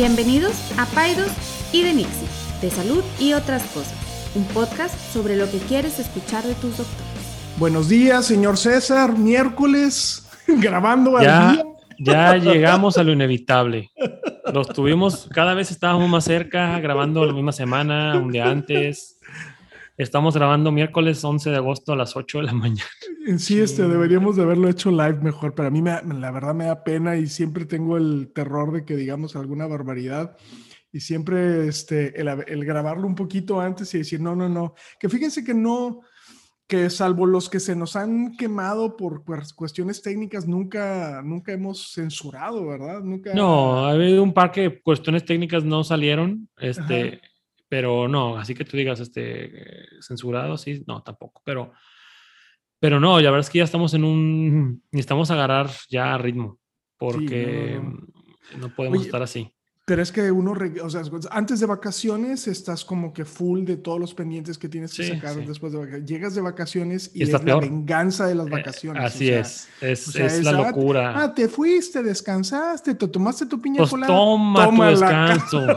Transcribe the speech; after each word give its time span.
Bienvenidos 0.00 0.52
a 0.78 0.84
Paidos 0.84 1.30
y 1.72 1.82
de 1.82 1.94
Nixie, 1.94 2.28
de 2.60 2.68
salud 2.68 3.02
y 3.18 3.32
otras 3.32 3.62
cosas, 3.68 3.94
un 4.34 4.44
podcast 4.48 4.94
sobre 5.10 5.36
lo 5.38 5.50
que 5.50 5.56
quieres 5.56 5.98
escuchar 5.98 6.44
de 6.44 6.52
tus 6.56 6.76
doctores. 6.76 7.56
Buenos 7.56 7.88
días, 7.88 8.26
señor 8.26 8.58
César, 8.58 9.16
miércoles, 9.16 10.28
grabando 10.46 11.16
al 11.16 11.24
Ya, 11.24 11.52
día. 11.52 11.64
ya 11.96 12.36
llegamos 12.36 12.98
a 12.98 13.04
lo 13.04 13.12
inevitable. 13.12 13.90
Los 14.52 14.68
tuvimos, 14.68 15.30
cada 15.32 15.54
vez 15.54 15.70
estábamos 15.70 16.10
más 16.10 16.24
cerca, 16.24 16.78
grabando 16.78 17.24
la 17.24 17.32
misma 17.32 17.52
semana, 17.52 18.18
un 18.18 18.30
día 18.30 18.50
antes. 18.50 19.16
Estamos 19.98 20.34
grabando 20.36 20.70
miércoles 20.72 21.24
11 21.24 21.50
de 21.50 21.56
agosto 21.56 21.92
a 21.92 21.96
las 21.96 22.16
8 22.16 22.38
de 22.38 22.44
la 22.44 22.52
mañana. 22.54 22.88
Sí, 23.38 23.60
este, 23.60 23.88
deberíamos 23.88 24.36
de 24.36 24.42
haberlo 24.42 24.68
hecho 24.68 24.90
live 24.90 25.20
mejor, 25.22 25.54
pero 25.54 25.68
a 25.68 25.70
mí 25.70 25.82
me 25.82 25.90
la 26.02 26.30
verdad 26.30 26.54
me 26.54 26.66
da 26.66 26.84
pena 26.84 27.16
y 27.16 27.26
siempre 27.26 27.64
tengo 27.64 27.96
el 27.96 28.30
terror 28.34 28.72
de 28.72 28.84
que 28.84 28.94
digamos 28.96 29.34
alguna 29.36 29.66
barbaridad 29.66 30.36
y 30.92 31.00
siempre 31.00 31.66
este, 31.66 32.20
el, 32.20 32.28
el 32.46 32.64
grabarlo 32.64 33.06
un 33.06 33.14
poquito 33.14 33.60
antes 33.60 33.92
y 33.94 33.98
decir, 33.98 34.20
no, 34.20 34.36
no, 34.36 34.48
no, 34.48 34.74
que 35.00 35.08
fíjense 35.08 35.42
que 35.44 35.54
no, 35.54 36.00
que 36.68 36.88
salvo 36.90 37.26
los 37.26 37.48
que 37.50 37.60
se 37.60 37.74
nos 37.76 37.96
han 37.96 38.36
quemado 38.36 38.96
por 38.96 39.24
cues- 39.24 39.54
cuestiones 39.54 40.02
técnicas, 40.02 40.46
nunca, 40.46 41.20
nunca 41.24 41.52
hemos 41.52 41.92
censurado, 41.92 42.66
¿verdad? 42.66 43.02
Nunca. 43.02 43.34
No, 43.34 43.86
ha 43.86 43.90
habido 43.90 44.22
un 44.22 44.32
par 44.32 44.52
que 44.52 44.80
cuestiones 44.82 45.24
técnicas 45.24 45.64
no 45.64 45.84
salieron, 45.84 46.48
este, 46.58 47.08
Ajá. 47.14 47.25
Pero 47.68 48.08
no, 48.08 48.38
así 48.38 48.54
que 48.54 48.64
tú 48.64 48.76
digas, 48.76 49.00
este, 49.00 49.44
eh, 49.46 49.86
censurado, 50.00 50.56
sí, 50.56 50.82
no, 50.86 51.02
tampoco, 51.02 51.42
pero, 51.44 51.72
pero 52.78 53.00
no, 53.00 53.18
la 53.20 53.30
verdad 53.30 53.46
es 53.46 53.50
que 53.50 53.58
ya 53.58 53.64
estamos 53.64 53.94
en 53.94 54.04
un, 54.04 54.82
necesitamos 54.92 55.30
agarrar 55.30 55.70
ya 55.88 56.16
ritmo, 56.18 56.58
porque 56.98 57.80
no, 57.82 57.90
no. 58.52 58.68
no 58.68 58.74
podemos 58.74 58.98
Oye, 58.98 59.06
estar 59.06 59.22
así. 59.22 59.52
Pero 59.88 60.02
es 60.02 60.10
que 60.10 60.32
uno, 60.32 60.52
o 60.82 60.90
sea, 60.90 61.02
antes 61.30 61.60
de 61.60 61.66
vacaciones 61.66 62.48
estás 62.48 62.84
como 62.84 63.12
que 63.12 63.24
full 63.24 63.62
de 63.64 63.76
todos 63.76 64.00
los 64.00 64.14
pendientes 64.14 64.58
que 64.58 64.68
tienes 64.68 64.92
que 64.92 65.04
Sí, 65.04 65.10
sacar 65.14 65.34
sí. 65.34 65.44
después 65.46 65.72
de 65.72 65.78
vacaciones. 65.78 66.10
Llegas 66.10 66.34
de 66.34 66.40
vacaciones 66.40 67.10
y 67.14 67.20
Y 67.20 67.22
es 67.22 67.30
la 67.30 67.38
peor. 67.38 67.62
venganza 67.62 68.26
de 68.26 68.34
las 68.34 68.48
Eh, 68.48 68.50
vacaciones. 68.50 69.00
o 69.00 69.06
así 69.06 69.26
sea, 69.28 69.38
es, 69.38 69.68
es, 69.80 70.08
o 70.08 70.10
sea, 70.10 70.26
es 70.26 70.42
la 70.42 70.50
ah, 70.50 70.66
locura. 70.66 71.22
Ah, 71.22 71.32
te 71.32 71.46
fuiste, 71.48 72.02
descansaste, 72.02 72.96
te 72.96 73.06
tomaste 73.06 73.46
tu 73.46 73.60
piña 73.62 73.76
Pues 73.78 73.90
colada. 73.90 74.12
toma 74.12 74.64
tu 74.64 74.70
tómala. 74.70 74.90
descanso. 74.90 75.66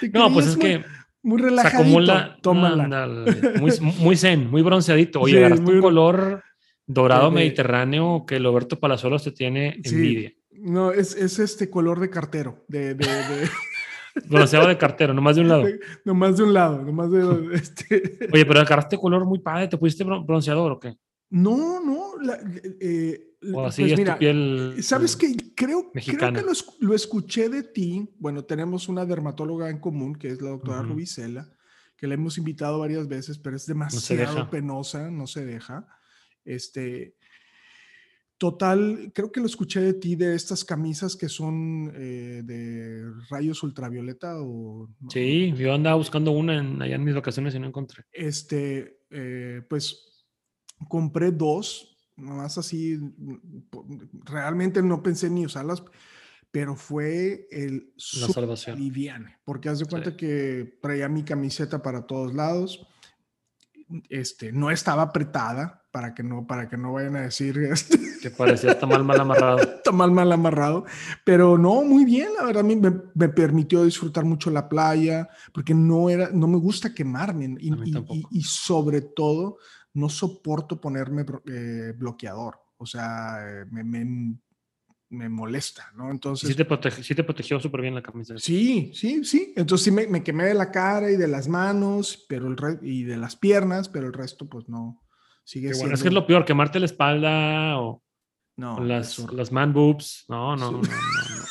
Te 0.00 0.01
No, 0.12 0.32
pues 0.32 0.46
es 0.46 0.56
muy- 0.56 0.64
que 0.66 0.84
muy 1.22 1.38
se 1.40 1.44
relajadito. 1.48 1.80
acumula. 1.82 2.38
Tómala. 2.42 3.06
muy, 3.60 3.70
muy 3.98 4.16
zen, 4.16 4.50
muy 4.50 4.62
bronceadito. 4.62 5.20
Oye, 5.20 5.32
Sí, 5.32 5.38
agarraste 5.38 5.64
muy 5.64 5.74
un 5.76 5.80
color 5.80 6.42
dorado 6.86 7.30
mediterráneo 7.30 8.24
que 8.26 8.38
Roberto 8.38 8.78
Palazuelos 8.78 9.24
te 9.24 9.32
tiene 9.32 9.80
envidia. 9.82 10.32
No, 10.50 10.90
es, 10.92 11.14
es 11.16 11.38
este 11.38 11.70
color 11.70 11.98
de 12.00 12.10
cartero, 12.10 12.64
de, 12.68 12.94
de, 12.94 13.06
de- 13.06 13.48
Bronceado 14.28 14.68
de 14.68 14.76
cartero, 14.76 15.14
nomás 15.14 15.36
de 15.36 15.42
un 15.42 15.48
lado. 15.48 15.64
nomás 16.04 16.36
de 16.36 16.42
un 16.42 16.52
lado, 16.52 16.82
nomás 16.82 17.10
de 17.10 17.54
este. 17.54 18.18
Oye, 18.32 18.44
pero 18.44 18.60
agarraste 18.60 18.98
color 18.98 19.24
muy 19.24 19.38
padre, 19.38 19.68
¿te 19.68 19.78
pusiste 19.78 20.04
bron- 20.04 20.26
bronceador 20.26 20.72
o 20.72 20.78
qué? 20.78 20.94
No, 21.32 21.80
no, 21.82 22.18
la- 22.20 22.38
eh, 22.80 23.36
O 23.54 23.64
así 23.64 23.82
pues 23.82 23.92
es 23.92 23.98
mira, 23.98 24.14
tu 24.14 24.18
piel. 24.20 24.76
¿Sabes 24.82 25.14
eh, 25.14 25.18
qué? 25.18 25.54
Creo, 25.54 25.90
creo 25.92 26.32
que 26.32 26.42
lo, 26.42 26.52
esc- 26.52 26.76
lo 26.80 26.94
escuché 26.94 27.48
de 27.48 27.62
ti. 27.62 28.06
Bueno, 28.18 28.44
tenemos 28.44 28.88
una 28.88 29.06
dermatóloga 29.06 29.70
en 29.70 29.78
común, 29.78 30.14
que 30.14 30.28
es 30.28 30.42
la 30.42 30.50
doctora. 30.50 30.82
Rubicela, 30.82 31.50
que 31.96 32.06
la 32.06 32.14
hemos 32.14 32.36
invitado 32.36 32.78
varias 32.78 33.08
veces, 33.08 33.38
pero 33.38 33.56
es 33.56 33.64
demasiado 33.66 34.50
penosa, 34.50 35.10
no 35.10 35.26
se 35.26 35.44
deja. 35.46 35.88
Este, 36.44 37.16
total, 38.38 39.10
creo 39.14 39.30
que 39.30 39.40
lo 39.40 39.46
escuché 39.46 39.80
de 39.80 39.94
ti 39.94 40.16
de 40.16 40.34
estas 40.34 40.64
camisas 40.64 41.16
que 41.16 41.28
son 41.28 41.92
eh, 41.94 42.42
de 42.44 43.10
rayos 43.30 43.62
ultravioleta 43.62 44.40
o... 44.40 44.88
no- 45.00 45.10
Sí, 45.10 45.52
yo 45.56 45.72
andaba 45.72 45.96
buscando 45.96 46.32
una 46.32 46.58
en- 46.58 46.82
allá 46.82 46.96
en 46.96 47.04
mis 47.04 47.14
vacaciones 47.14 47.54
y 47.54 47.58
no 47.58 47.68
encontré. 47.68 48.04
este, 48.12 48.98
eh, 49.10 49.62
pues 49.68 50.08
compré 50.88 51.30
dos, 51.32 51.96
nomás 52.16 52.58
así, 52.58 52.98
realmente 54.24 54.82
no 54.82 55.02
pensé 55.02 55.30
ni 55.30 55.44
usarlas, 55.46 55.82
pero 56.50 56.76
fue 56.76 57.46
el 57.50 57.92
La 58.20 58.28
salvación. 58.28 58.78
liviane, 58.78 59.38
porque 59.44 59.68
haz 59.70 59.78
de 59.78 59.86
cuenta 59.86 60.10
Sí. 60.10 60.16
que 60.16 60.78
traía 60.82 61.08
mi 61.08 61.22
camiseta 61.24 61.82
para 61.82 62.06
todos 62.06 62.34
lados, 62.34 62.86
este, 64.08 64.52
no 64.52 64.70
estaba 64.70 65.02
apretada 65.02 65.82
para 65.90 66.14
que 66.14 66.22
no, 66.22 66.46
para 66.46 66.68
que 66.70 66.78
no 66.78 66.94
vayan 66.94 67.16
a 67.16 67.22
decir 67.22 67.58
este, 67.72 67.98
Que 68.22 68.30
parecía 68.30 68.72
está 68.72 68.86
mal, 68.86 69.04
mal 69.04 69.20
amarrado. 69.20 69.58
está 69.76 69.92
mal, 69.92 70.10
mal 70.10 70.32
amarrado, 70.32 70.84
pero 71.24 71.58
no, 71.58 71.82
muy 71.82 72.04
bien, 72.04 72.28
la 72.38 72.44
verdad, 72.46 72.60
a 72.60 72.66
mí 72.66 72.76
me, 72.76 72.92
me 73.14 73.28
permitió 73.28 73.84
disfrutar 73.84 74.24
mucho 74.24 74.50
la 74.50 74.68
playa, 74.68 75.28
porque 75.52 75.74
no 75.74 76.08
era, 76.08 76.30
no 76.30 76.46
me 76.48 76.56
gusta 76.58 76.94
quemarme, 76.94 77.56
y- 77.60 78.22
y 78.30 78.42
sobre 78.42 79.02
todo, 79.02 79.58
no 79.94 80.08
soporto 80.08 80.80
ponerme 80.80 81.24
eh, 81.46 81.92
bloqueador, 81.96 82.58
o 82.78 82.86
sea, 82.86 83.38
eh, 83.46 83.64
me, 83.70 83.84
me, 83.84 84.34
me 85.10 85.28
molesta, 85.28 85.90
¿no? 85.94 86.10
Entonces, 86.10 86.48
sí 86.48 86.54
te, 86.54 86.66
protege- 86.66 87.02
sí 87.02 87.14
te 87.14 87.22
protegió 87.24 87.60
súper 87.60 87.82
bien 87.82 87.94
la 87.94 88.02
camisa. 88.02 88.34
Sí, 88.38 88.90
sí, 88.94 89.24
sí. 89.24 89.52
Entonces 89.56 89.84
sí 89.84 89.90
me, 89.90 90.06
me 90.06 90.22
quemé 90.22 90.44
de 90.44 90.54
la 90.54 90.70
cara 90.70 91.10
y 91.10 91.16
de 91.16 91.28
las 91.28 91.48
manos, 91.48 92.24
pero 92.28 92.46
el 92.46 92.56
re- 92.56 92.78
y 92.82 93.02
de 93.04 93.18
las 93.18 93.36
piernas, 93.36 93.88
pero 93.90 94.06
el 94.06 94.12
resto 94.14 94.48
pues 94.48 94.68
no. 94.68 95.02
Sigue 95.44 95.68
siendo. 95.68 95.80
bueno, 95.80 95.94
es 95.94 96.02
que 96.02 96.08
es 96.08 96.14
lo 96.14 96.26
peor, 96.26 96.44
quemarte 96.44 96.78
la 96.80 96.86
espalda 96.86 97.78
o 97.80 98.02
no, 98.56 98.76
o 98.76 98.80
las, 98.84 99.18
las 99.32 99.50
man 99.52 99.72
boobs. 99.72 100.24
No, 100.28 100.56
no, 100.56 100.68
Sí. 100.68 100.74
no, 100.74 100.80
no, 100.80 100.92
no. 101.36 101.42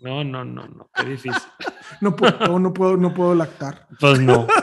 No, 0.00 0.24
no, 0.24 0.44
no, 0.44 0.68
no. 0.68 0.90
Qué 0.94 1.04
difícil. 1.10 1.42
no 2.00 2.16
puedo, 2.16 2.58
no 2.58 2.72
puedo, 2.72 2.96
no 2.96 3.12
puedo 3.12 3.34
lactar. 3.34 3.86
Pues 4.00 4.18
no. 4.20 4.46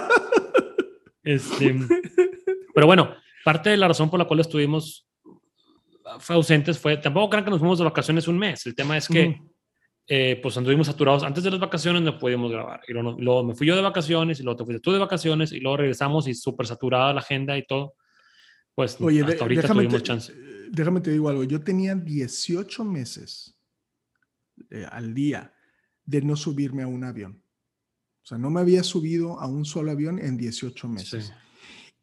Este, 1.21 1.75
pero 2.79 2.87
bueno, 2.87 3.13
parte 3.43 3.71
de 3.71 3.75
la 3.75 3.89
razón 3.89 4.09
por 4.09 4.17
la 4.17 4.23
cual 4.25 4.39
estuvimos 4.39 5.05
fue 6.19 6.33
ausentes 6.37 6.79
fue, 6.79 6.95
tampoco 6.95 7.29
crean 7.29 7.43
que 7.43 7.51
nos 7.51 7.59
fuimos 7.59 7.77
de 7.77 7.83
vacaciones 7.83 8.25
un 8.29 8.37
mes. 8.37 8.65
El 8.65 8.73
tema 8.73 8.95
es 8.95 9.05
que 9.09 9.27
Ujú. 9.27 9.53
eh, 10.07 10.39
pues 10.41 10.55
anduvimos 10.57 10.87
saturados. 10.87 11.23
Antes 11.23 11.43
de 11.43 11.51
las 11.51 11.59
vacaciones 11.59 12.01
no 12.01 12.17
podíamos 12.17 12.49
grabar. 12.49 12.79
Y 12.87 12.93
luego, 12.93 13.17
luego 13.19 13.43
me 13.43 13.53
fui 13.53 13.67
yo 13.67 13.75
de 13.75 13.81
vacaciones 13.81 14.39
y 14.39 14.43
luego 14.43 14.59
te 14.59 14.63
fuiste 14.63 14.79
tú 14.79 14.93
de 14.93 14.99
vacaciones 14.99 15.51
y 15.51 15.59
luego 15.59 15.75
regresamos 15.75 16.25
y 16.29 16.33
súper 16.35 16.67
saturada 16.67 17.13
la 17.13 17.19
agenda 17.19 17.57
y 17.57 17.65
todo. 17.65 17.95
Pues 18.73 18.95
Oye, 19.01 19.19
hasta 19.19 19.33
de- 19.33 19.41
ahorita 19.41 19.61
déjame, 19.63 19.81
tuvimos 19.83 20.01
te, 20.03 20.07
chance. 20.07 20.31
eh, 20.31 20.67
déjame 20.71 21.01
te 21.01 21.11
digo 21.11 21.27
algo. 21.27 21.43
Yo 21.43 21.61
tenía 21.61 21.95
18 21.95 22.85
meses 22.85 23.59
eh, 24.69 24.85
al 24.89 25.13
día 25.13 25.53
de 26.05 26.21
no 26.21 26.37
subirme 26.37 26.83
a 26.83 26.87
un 26.87 27.03
avión. 27.03 27.43
O 28.23 28.25
sea, 28.25 28.37
no 28.37 28.49
me 28.49 28.61
había 28.61 28.83
subido 28.83 29.37
a 29.37 29.47
un 29.47 29.65
solo 29.65 29.91
avión 29.91 30.17
en 30.17 30.37
18 30.37 30.87
meses. 30.87 31.25
Sí. 31.25 31.33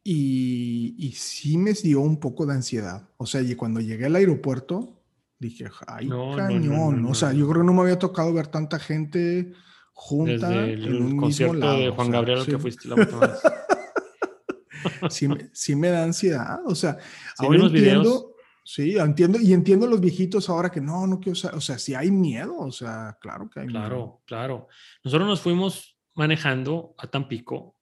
Y, 0.09 0.95
y 0.97 1.11
sí 1.11 1.57
me 1.57 1.73
dio 1.73 1.99
un 1.99 2.17
poco 2.17 2.45
de 2.45 2.53
ansiedad. 2.53 3.09
O 3.17 3.25
sea, 3.25 3.41
y 3.41 3.55
cuando 3.55 3.81
llegué 3.81 4.05
al 4.05 4.15
aeropuerto, 4.15 5.01
dije, 5.37 5.65
ay, 5.85 6.07
No, 6.07 6.27
no, 6.27 6.31
no, 6.31 6.37
cañón. 6.37 7.01
no, 7.01 7.09
o 7.09 7.13
sea, 7.13 7.33
yo 7.33 7.45
creo 7.49 7.61
que 7.61 7.65
no 7.67 7.73
me 7.73 7.81
había 7.81 7.99
tocado 7.99 8.31
ver 8.33 8.47
tanta 8.47 8.79
gente 8.79 9.51
junta 9.91 10.49
Desde 10.49 10.87
en 10.87 10.95
un 10.95 11.05
mismo 11.07 11.21
concierto 11.23 11.55
lado. 11.55 11.77
de 11.79 11.89
o 11.89 11.93
Juan 11.95 12.07
sea, 12.07 12.13
Gabriel 12.15 12.39
sí, 12.45 12.51
que 12.51 12.57
fuiste 12.57 12.87
la 12.87 12.95
última 12.95 13.19
vez. 13.19 13.39
Sí, 15.09 15.27
sí 15.51 15.75
me 15.75 15.89
da 15.89 16.03
ansiedad. 16.03 16.59
O 16.65 16.73
sea, 16.75 16.93
vi 17.39 17.45
ahora 17.45 17.59
unos 17.59 17.71
videos. 17.73 17.97
entiendo. 17.97 18.35
Sí, 18.63 18.97
entiendo. 18.97 19.39
Y 19.41 19.51
entiendo 19.53 19.87
los 19.87 19.99
viejitos 19.99 20.49
ahora 20.49 20.69
que 20.69 20.79
no, 20.79 21.05
no 21.07 21.19
quiero. 21.19 21.37
O 21.53 21.59
sea, 21.61 21.77
si 21.77 21.93
hay 21.95 22.11
miedo. 22.11 22.55
O 22.57 22.71
sea, 22.71 23.17
claro 23.19 23.49
que 23.49 23.59
hay 23.61 23.67
miedo. 23.67 23.79
Claro, 23.81 24.21
claro. 24.25 24.67
Nosotros 25.03 25.27
nos 25.27 25.41
fuimos 25.41 25.97
manejando 26.15 26.95
a 26.97 27.07
Tampico. 27.07 27.76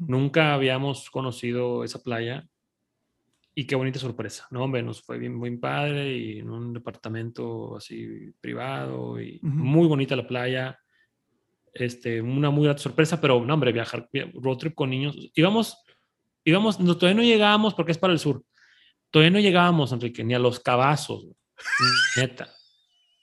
Nunca 0.00 0.54
habíamos 0.54 1.10
conocido 1.10 1.84
esa 1.84 2.02
playa. 2.02 2.46
Y 3.54 3.66
qué 3.66 3.76
bonita 3.76 3.98
sorpresa, 4.00 4.46
¿no? 4.50 4.64
Hombre, 4.64 4.82
nos 4.82 5.00
fue 5.02 5.16
bien, 5.18 5.34
muy 5.34 5.56
padre 5.58 6.16
y 6.16 6.38
en 6.40 6.50
un 6.50 6.72
departamento 6.72 7.76
así 7.76 8.32
privado 8.40 9.20
y 9.20 9.38
muy 9.42 9.86
bonita 9.86 10.16
la 10.16 10.26
playa. 10.26 10.78
Este, 11.72 12.20
una 12.20 12.50
muy 12.50 12.64
grata 12.64 12.80
sorpresa, 12.82 13.20
pero 13.20 13.44
no, 13.44 13.54
hombre, 13.54 13.72
viajar, 13.72 14.08
via- 14.12 14.30
road 14.34 14.56
trip 14.58 14.74
con 14.74 14.90
niños. 14.90 15.16
Íbamos, 15.34 15.76
íbamos, 16.44 16.80
no, 16.80 16.96
todavía 16.96 17.20
no 17.22 17.26
llegábamos 17.26 17.74
porque 17.74 17.92
es 17.92 17.98
para 17.98 18.12
el 18.12 18.18
sur. 18.18 18.42
Todavía 19.10 19.30
no 19.30 19.38
llegábamos, 19.40 19.92
Enrique, 19.92 20.24
ni 20.24 20.34
a 20.34 20.38
los 20.40 20.58
cabazos, 20.58 21.26
neta. 22.16 22.48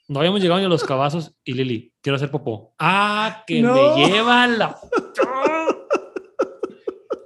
No 0.08 0.18
habíamos 0.20 0.40
llegado 0.42 0.60
ni 0.60 0.66
a 0.66 0.70
los 0.70 0.84
cabazos 0.84 1.34
y 1.44 1.52
Lili, 1.54 1.92
quiero 2.02 2.16
hacer 2.16 2.30
popó. 2.30 2.74
Ah, 2.78 3.44
que 3.46 3.60
No. 3.62 3.74
me 3.74 4.06
lleva 4.08 4.46
la. 4.46 4.78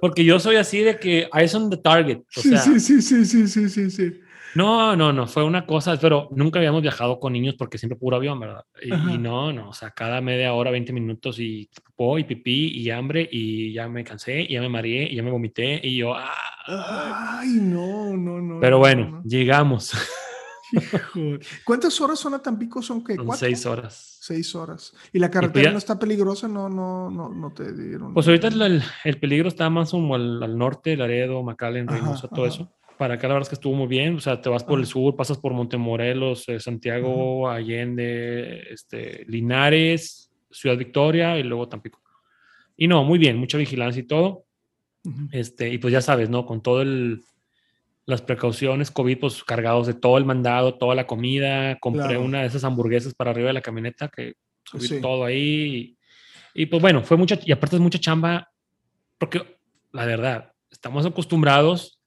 Porque 0.01 0.23
yo 0.23 0.39
soy 0.39 0.55
así 0.57 0.79
de 0.81 0.99
que 0.99 1.27
I 1.33 1.55
on 1.55 1.69
the 1.69 1.77
target. 1.77 2.17
O 2.35 2.41
Sí, 2.41 2.49
sea, 2.49 2.59
sí, 2.59 2.79
sí, 2.79 3.01
sí, 3.01 3.25
sí, 3.25 3.47
sí, 3.47 3.69
sí, 3.69 3.89
sí. 3.89 4.19
no, 4.55 4.95
no, 4.95 5.11
no, 5.13 5.27
fue 5.27 5.43
una 5.43 5.65
cosa, 5.65 5.97
pero 5.99 6.29
nunca 6.31 6.59
habíamos 6.59 6.81
viajado 6.81 7.19
con 7.19 7.33
niños 7.33 7.55
porque 7.57 7.77
siempre 7.77 7.97
puro 7.97 8.17
avión, 8.17 8.39
¿verdad? 8.39 8.63
Y, 8.81 8.93
y 8.93 9.17
no, 9.17 9.51
no, 9.53 9.69
o 9.69 9.73
sea, 9.73 9.91
cada 9.91 10.21
media 10.21 10.53
hora, 10.53 10.71
20 10.71 10.93
minutos 10.93 11.39
y 11.39 11.69
popó 11.83 12.17
y 12.19 12.23
pipí 12.23 12.71
y 12.77 12.89
hambre 12.91 13.27
y 13.31 13.73
ya 13.73 13.87
me 13.87 14.03
cansé 14.03 14.41
y 14.41 14.53
ya 14.53 14.61
me 14.61 14.69
mareé 14.69 15.11
y 15.11 15.15
ya 15.15 15.23
me 15.23 15.31
vomité 15.31 15.79
y 15.83 15.97
yo, 15.97 16.13
ah, 16.15 16.31
Ay, 17.39 17.49
no, 17.61 18.15
no, 18.17 18.39
no. 18.41 18.59
pero 18.59 18.75
no, 18.75 18.79
bueno, 18.79 19.09
no. 19.11 19.23
llegamos. 19.23 19.93
Hijo. 20.71 21.39
¿Cuántas 21.63 21.99
horas 22.01 22.19
son 22.19 22.33
a 22.33 22.41
Tampico? 22.41 22.81
¿Son 22.81 23.01
¿Cuatro? 23.01 23.33
seis 23.33 23.65
horas. 23.65 24.17
Seis 24.21 24.53
horas. 24.55 24.93
¿Y 25.13 25.19
la 25.19 25.29
carretera 25.31 25.53
pues 25.53 25.63
ya- 25.65 25.71
no 25.71 25.77
está 25.77 25.97
peligrosa? 25.99 26.47
No, 26.47 26.67
no, 26.69 27.09
no, 27.09 27.29
no 27.29 27.51
te 27.53 27.73
dieron. 27.73 28.13
Pues 28.13 28.27
ahorita 28.27 28.47
el, 28.47 28.61
el- 28.61 28.83
el 29.05 29.19
peligro 29.19 29.47
está 29.47 29.69
más 29.69 29.91
como 29.91 30.15
al, 30.15 30.41
al 30.43 30.57
norte, 30.57 30.97
Laredo, 30.97 31.41
McAllen, 31.43 31.87
Ajá, 31.89 31.97
Reynosa, 31.97 32.27
todo 32.27 32.45
ajá. 32.45 32.53
eso. 32.55 32.71
Para 32.97 33.13
acá 33.13 33.27
la 33.27 33.35
verdad 33.35 33.45
es 33.45 33.49
que 33.49 33.55
estuvo 33.55 33.75
muy 33.75 33.87
bien. 33.87 34.15
O 34.15 34.19
sea, 34.19 34.41
te 34.41 34.49
vas 34.49 34.63
por 34.63 34.79
el 34.79 34.83
Ajá. 34.85 34.91
sur, 34.93 35.15
pasas 35.15 35.37
por 35.37 35.53
Montemorelos, 35.53 36.49
eh, 36.49 36.59
Santiago, 36.59 37.49
Allende, 37.49 38.63
este, 38.71 39.23
Linares, 39.27 40.31
Ciudad 40.51 40.75
Victoria 40.77 41.37
y 41.37 41.43
luego 41.43 41.69
Tampico. 41.69 42.01
Y 42.75 42.87
no, 42.87 43.03
muy 43.03 43.19
bien, 43.19 43.37
mucha 43.37 43.57
vigilancia 43.57 44.01
y 44.01 44.07
todo. 44.07 44.45
Este, 45.31 45.69
y 45.71 45.77
pues 45.77 45.93
ya 45.93 46.01
sabes, 46.01 46.29
¿no? 46.29 46.45
Con 46.45 46.61
todo 46.61 46.81
el 46.81 47.23
las 48.07 48.21
precauciones 48.23 48.89
COVID, 48.89 49.19
pues 49.19 49.43
cargados 49.43 49.85
de 49.85 49.93
todo 49.93 50.17
el 50.17 50.25
mandado, 50.25 50.75
toda 50.75 50.95
la 50.95 51.05
comida. 51.05 51.77
Compré 51.79 52.03
Claro. 52.05 52.23
una 52.23 52.41
de 52.41 52.47
esas 52.47 52.63
hamburguesas 52.63 53.13
para 53.13 53.31
arriba 53.31 53.47
de 53.47 53.53
la 53.53 53.61
camioneta 53.61 54.07
que 54.07 54.33
subí 54.63 54.87
Sí. 54.87 55.01
todo 55.01 55.25
ahí. 55.25 55.97
Y, 56.55 56.61
y, 56.63 56.65
pues 56.67 56.81
bueno, 56.81 57.03
fue 57.03 57.17
mucha, 57.17 57.37
y 57.45 57.51
aparte 57.51 57.75
es 57.75 57.81
mucha 57.81 57.99
chamba, 57.99 58.49
porque 59.17 59.59
la 59.91 60.05
verdad, 60.05 60.53
estamos 60.71 61.05
acostumbrados 61.05 61.99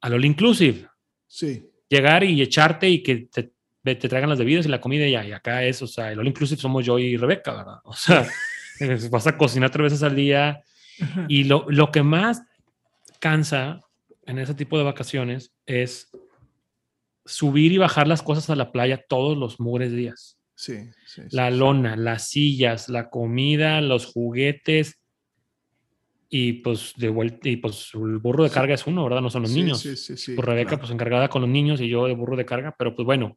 al 0.00 0.14
all 0.14 0.24
inclusive. 0.24 0.86
Sí. 1.26 1.68
Llegar 1.88 2.22
y 2.24 2.40
echarte 2.40 2.88
y 2.88 3.02
que 3.02 3.28
te, 3.32 3.52
te 3.82 4.08
traigan 4.08 4.30
las 4.30 4.38
bebidas 4.38 4.64
y 4.66 4.68
la 4.68 4.80
comida 4.80 5.06
y. 5.08 5.28
Y 5.28 5.32
acá 5.32 5.64
es, 5.64 5.82
o 5.82 5.86
sea, 5.88 6.12
el 6.12 6.20
all 6.20 6.28
inclusive 6.28 6.60
somos 6.60 6.86
yo 6.86 6.98
y 7.00 7.16
Rebeca, 7.16 7.52
¿verdad? 7.52 7.78
O 7.84 7.94
sea, 7.94 8.26
vas 9.10 9.26
a 9.26 9.36
cocinar 9.36 9.70
tres 9.70 9.82
veces 9.84 10.02
al 10.04 10.14
día. 10.14 10.62
Ajá. 11.00 11.26
Y 11.28 11.44
lo, 11.44 11.66
lo 11.68 11.90
que 11.90 12.02
más 12.04 12.42
cansa 13.18 13.80
en 14.26 14.38
ese 14.38 14.54
tipo 14.54 14.78
de 14.78 14.84
vacaciones 14.84 15.52
es 15.66 16.10
subir 17.24 17.72
y 17.72 17.78
bajar 17.78 18.06
las 18.08 18.22
cosas 18.22 18.50
a 18.50 18.56
la 18.56 18.72
playa 18.72 19.04
todos 19.08 19.36
los 19.36 19.60
mugres 19.60 19.92
días. 19.92 20.38
Sí, 20.54 20.90
sí, 21.06 21.22
La 21.30 21.50
sí. 21.50 21.56
lona, 21.56 21.96
las 21.96 22.28
sillas, 22.28 22.88
la 22.88 23.10
comida, 23.10 23.80
los 23.80 24.06
juguetes. 24.06 24.98
Y 26.28 26.54
pues 26.54 26.94
de 26.96 27.10
vuelta, 27.10 27.48
y 27.48 27.56
pues 27.56 27.90
el 27.94 28.18
burro 28.18 28.44
de 28.44 28.50
carga 28.50 28.74
es 28.74 28.86
uno, 28.86 29.04
¿verdad? 29.04 29.20
No 29.20 29.28
son 29.28 29.42
los 29.42 29.50
niños. 29.52 29.80
Sí, 29.80 29.96
sí, 29.96 30.16
sí, 30.16 30.34
pues 30.34 30.46
Rebeca, 30.46 30.68
claro. 30.70 30.80
pues 30.80 30.90
encargada 30.92 31.28
con 31.28 31.42
los 31.42 31.50
niños 31.50 31.80
y 31.80 31.88
yo 31.88 32.06
de 32.06 32.14
burro 32.14 32.36
de 32.36 32.46
carga, 32.46 32.74
pero 32.78 32.94
pues 32.96 33.04
bueno, 33.04 33.36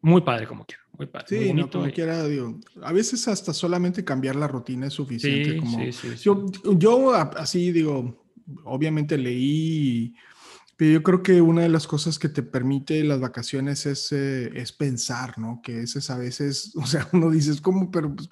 muy 0.00 0.22
padre 0.22 0.48
como 0.48 0.64
quiera, 0.64 0.82
muy 0.98 1.06
padre. 1.06 1.26
muy 1.36 1.46
Sí, 1.46 1.52
no, 1.54 1.70
como 1.70 1.86
y- 1.86 1.92
quiera, 1.92 2.26
digo, 2.26 2.58
a 2.82 2.92
veces 2.92 3.28
hasta 3.28 3.52
solamente 3.52 4.04
cambiar 4.04 4.34
la 4.34 4.48
rutina 4.48 4.88
es 4.88 4.94
suficiente. 4.94 5.52
Sí, 5.52 5.56
como, 5.58 5.78
sí, 5.78 5.92
sí, 5.92 6.08
sí. 6.16 6.24
Yo, 6.24 6.44
yo 6.76 7.12
así 7.14 7.70
digo, 7.70 8.21
obviamente 8.64 9.18
leí, 9.18 10.14
pero 10.76 10.92
yo 10.92 11.02
creo 11.02 11.22
que 11.22 11.40
una 11.40 11.62
de 11.62 11.68
las 11.68 11.86
cosas 11.86 12.18
que 12.18 12.28
te 12.28 12.42
permite 12.42 13.04
las 13.04 13.20
vacaciones 13.20 13.86
es, 13.86 14.10
eh, 14.10 14.50
es 14.54 14.72
pensar, 14.72 15.38
¿no? 15.38 15.60
Que 15.62 15.82
ese 15.82 16.00
es 16.00 16.10
a 16.10 16.18
veces, 16.18 16.72
o 16.76 16.86
sea, 16.86 17.08
uno 17.12 17.30
dices, 17.30 17.60
¿cómo? 17.60 17.90
Pero, 17.90 18.14
pues, 18.14 18.28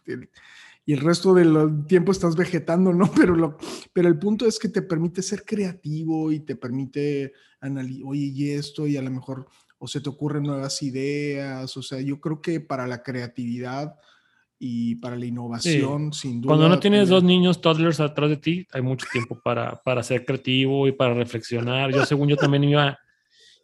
y 0.86 0.92
el 0.94 1.00
resto 1.00 1.34
del 1.34 1.86
tiempo 1.86 2.10
estás 2.10 2.34
vegetando, 2.34 2.92
¿no? 2.92 3.10
Pero, 3.14 3.36
lo, 3.36 3.56
pero 3.92 4.08
el 4.08 4.18
punto 4.18 4.46
es 4.46 4.58
que 4.58 4.68
te 4.68 4.82
permite 4.82 5.22
ser 5.22 5.44
creativo 5.44 6.32
y 6.32 6.40
te 6.40 6.56
permite 6.56 7.32
analizar, 7.60 8.06
oye, 8.06 8.32
y 8.34 8.50
esto, 8.50 8.86
y 8.86 8.96
a 8.96 9.02
lo 9.02 9.10
mejor, 9.10 9.46
o 9.78 9.86
se 9.86 10.00
te 10.00 10.08
ocurren 10.08 10.42
nuevas 10.42 10.82
ideas, 10.82 11.76
o 11.76 11.82
sea, 11.82 12.00
yo 12.00 12.20
creo 12.20 12.40
que 12.40 12.60
para 12.60 12.86
la 12.86 13.02
creatividad 13.02 13.94
y 14.62 14.96
para 14.96 15.16
la 15.16 15.24
innovación, 15.24 16.12
sin 16.12 16.42
duda. 16.42 16.50
Cuando 16.50 16.68
no 16.68 16.78
tienes 16.78 17.08
dos 17.08 17.24
niños 17.24 17.62
toddlers 17.62 17.98
atrás 17.98 18.28
de 18.28 18.36
ti, 18.36 18.66
hay 18.72 18.82
mucho 18.82 19.06
tiempo 19.10 19.40
para, 19.42 19.74
para 19.82 20.02
ser 20.02 20.26
creativo 20.26 20.86
y 20.86 20.92
para 20.92 21.14
reflexionar. 21.14 21.90
Yo, 21.92 22.04
según 22.04 22.28
yo, 22.28 22.36
también 22.36 22.64
iba, 22.64 22.98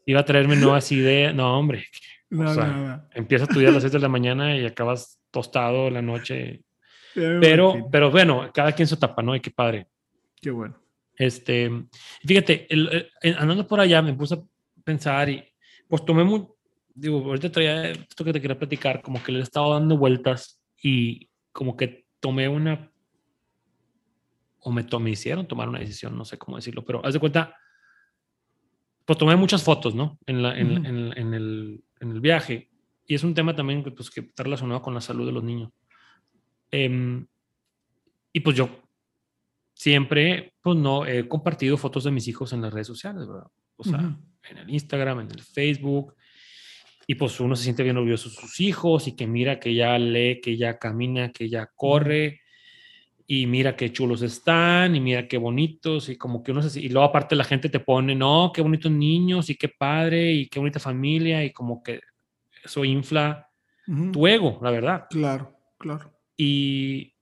iba 0.06 0.20
a 0.20 0.24
traerme 0.24 0.56
nuevas 0.56 0.90
ideas. 0.92 1.34
No, 1.34 1.58
hombre, 1.58 1.84
No, 2.30 2.50
o 2.50 2.54
sea, 2.54 2.66
no, 2.66 2.88
no. 2.88 3.02
empiezas 3.14 3.46
tu 3.48 3.58
día 3.60 3.68
a 3.68 3.72
las 3.72 3.82
6 3.82 3.92
de 3.92 3.98
la 3.98 4.08
mañana 4.08 4.56
y 4.56 4.64
acabas 4.64 5.20
tostado 5.30 5.90
la 5.90 6.00
noche. 6.00 6.62
Pero, 7.14 7.88
pero 7.92 8.10
bueno, 8.10 8.50
cada 8.54 8.72
quien 8.72 8.88
su 8.88 8.94
etapa, 8.94 9.22
¿no? 9.22 9.36
Y 9.36 9.40
qué 9.40 9.50
padre. 9.50 9.86
Qué 10.40 10.50
bueno. 10.50 10.76
Este, 11.18 11.70
fíjate, 12.24 12.66
el- 12.72 13.08
el- 13.22 13.36
andando 13.38 13.66
por 13.66 13.80
allá 13.80 14.00
me 14.00 14.14
puse 14.14 14.34
a 14.34 14.38
pensar 14.82 15.28
y 15.28 15.44
pues 15.88 16.04
tomé 16.04 16.24
muy, 16.24 16.46
digo, 16.94 17.18
ahorita 17.24 17.50
traía 17.52 17.90
esto 17.90 18.24
que 18.24 18.32
te 18.32 18.40
quería 18.40 18.58
platicar, 18.58 19.02
como 19.02 19.22
que 19.22 19.32
le 19.32 19.38
he 19.40 19.42
estado 19.42 19.72
dando 19.74 19.96
vueltas 19.98 20.60
y 20.88 21.28
como 21.52 21.76
que 21.76 22.06
tomé 22.20 22.48
una, 22.48 22.92
o 24.60 24.70
me, 24.70 24.84
to- 24.84 25.00
me 25.00 25.10
hicieron 25.10 25.48
tomar 25.48 25.68
una 25.68 25.80
decisión, 25.80 26.16
no 26.16 26.24
sé 26.24 26.38
cómo 26.38 26.56
decirlo, 26.56 26.84
pero 26.84 27.04
haz 27.04 27.12
de 27.14 27.18
cuenta, 27.20 27.56
pues 29.04 29.18
tomé 29.18 29.34
muchas 29.34 29.64
fotos, 29.64 29.94
¿no? 29.96 30.16
En, 30.26 30.42
la, 30.42 30.56
en, 30.56 30.78
Ujú. 30.78 30.86
en- 30.86 31.18
en 31.18 31.34
el, 31.34 31.84
en 32.00 32.10
el 32.12 32.20
viaje. 32.20 32.70
Y 33.04 33.14
es 33.16 33.24
un 33.24 33.34
tema 33.34 33.54
también 33.54 33.82
pues, 33.82 34.10
que 34.10 34.20
está 34.20 34.44
relacionado 34.44 34.80
con 34.82 34.94
la 34.94 35.00
salud 35.00 35.26
de 35.26 35.32
los 35.32 35.42
niños. 35.42 35.70
Em, 36.70 37.26
y 38.32 38.40
pues 38.40 38.56
yo 38.56 38.68
siempre, 39.74 40.54
pues 40.60 40.76
no, 40.76 41.04
he 41.06 41.26
compartido 41.28 41.76
fotos 41.76 42.04
de 42.04 42.10
mis 42.12 42.28
hijos 42.28 42.52
en 42.52 42.62
las 42.62 42.72
redes 42.72 42.86
sociales, 42.86 43.26
¿verdad? 43.26 43.46
O 43.76 43.82
sea, 43.84 43.98
Ujú. 43.98 44.16
en 44.50 44.58
el 44.58 44.70
Instagram, 44.70 45.20
en 45.20 45.30
el 45.32 45.40
Facebook. 45.42 46.14
Y 47.06 47.14
pues 47.14 47.38
uno 47.40 47.54
se 47.54 47.64
siente 47.64 47.82
bien 47.82 47.96
orgulloso 47.96 48.28
de 48.28 48.34
sus 48.34 48.60
hijos 48.60 49.06
y 49.06 49.14
que 49.14 49.26
mira 49.26 49.60
que 49.60 49.74
ya 49.74 49.96
lee, 49.98 50.40
que 50.40 50.56
ya 50.56 50.78
camina, 50.78 51.30
que 51.30 51.48
ya 51.48 51.66
corre. 51.66 52.40
Y 53.28 53.46
mira 53.46 53.76
qué 53.76 53.92
chulos 53.92 54.22
están 54.22 54.94
y 54.96 55.00
mira 55.00 55.28
qué 55.28 55.38
bonitos. 55.38 56.08
Y 56.08 56.16
como 56.16 56.42
que 56.42 56.52
uno 56.52 56.62
se... 56.62 56.80
Y 56.80 56.88
luego 56.88 57.06
aparte 57.08 57.36
la 57.36 57.44
gente 57.44 57.68
te 57.68 57.80
pone, 57.80 58.14
no, 58.14 58.50
qué 58.52 58.60
bonitos 58.60 58.90
niños 58.90 59.50
y 59.50 59.56
qué 59.56 59.68
padre 59.68 60.32
y 60.32 60.48
qué 60.48 60.58
bonita 60.58 60.80
familia. 60.80 61.44
Y 61.44 61.52
como 61.52 61.82
que 61.82 62.00
eso 62.64 62.84
infla 62.84 63.48
Ujú. 63.86 64.10
tu 64.10 64.26
ego, 64.26 64.58
la 64.62 64.70
verdad. 64.72 65.06
Claro, 65.08 65.56
claro. 65.78 66.12
Y, 66.36 67.14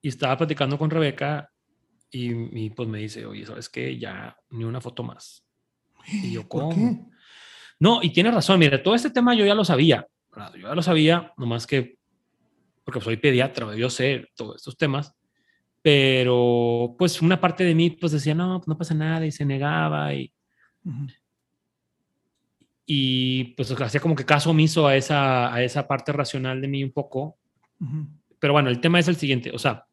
y 0.00 0.08
estaba 0.08 0.36
platicando 0.36 0.78
con 0.78 0.90
Rebeca 0.90 1.50
y, 2.10 2.64
y, 2.66 2.70
pues 2.70 2.88
me 2.88 2.98
dice, 2.98 3.26
oye, 3.26 3.46
¿sabes 3.46 3.68
qué? 3.68 3.98
Ya 3.98 4.36
ni 4.50 4.64
una 4.64 4.80
foto 4.80 5.02
más. 5.02 5.44
Y 6.06 6.32
yo, 6.32 6.48
¿Por 6.48 6.68
¿cómo? 6.68 6.74
qué? 6.74 7.11
No, 7.82 7.98
y 8.00 8.10
tiene 8.10 8.30
razón, 8.30 8.60
mire, 8.60 8.78
todo 8.78 8.94
este 8.94 9.10
tema 9.10 9.34
yo 9.34 9.44
ya 9.44 9.56
lo 9.56 9.64
sabía, 9.64 10.06
¿verdad? 10.30 10.54
yo 10.54 10.68
ya 10.68 10.74
lo 10.76 10.82
sabía, 10.82 11.32
nomás 11.36 11.66
que, 11.66 11.98
porque 12.84 13.00
soy 13.00 13.16
pediatra, 13.16 13.74
yo 13.74 13.90
sé 13.90 14.28
todos 14.36 14.54
estos 14.54 14.76
temas, 14.76 15.16
pero 15.82 16.94
pues 16.96 17.20
una 17.20 17.40
parte 17.40 17.64
de 17.64 17.74
mí 17.74 17.90
pues 17.90 18.12
decía, 18.12 18.36
no, 18.36 18.62
no 18.64 18.78
pasa 18.78 18.94
nada 18.94 19.26
y 19.26 19.32
se 19.32 19.44
negaba 19.44 20.14
y, 20.14 20.32
Ujú. 20.84 21.08
y 22.86 23.54
pues 23.56 23.72
hacía 23.72 24.00
como 24.00 24.14
que 24.14 24.24
caso 24.24 24.50
omiso 24.50 24.86
a 24.86 24.94
esa, 24.94 25.52
a 25.52 25.60
esa 25.64 25.88
parte 25.88 26.12
racional 26.12 26.60
de 26.60 26.68
mí 26.68 26.84
un 26.84 26.92
poco, 26.92 27.36
pero 28.38 28.52
bueno, 28.52 28.68
el 28.70 28.80
tema 28.80 29.00
es 29.00 29.08
el 29.08 29.16
siguiente, 29.16 29.50
o 29.50 29.58
sea, 29.58 29.86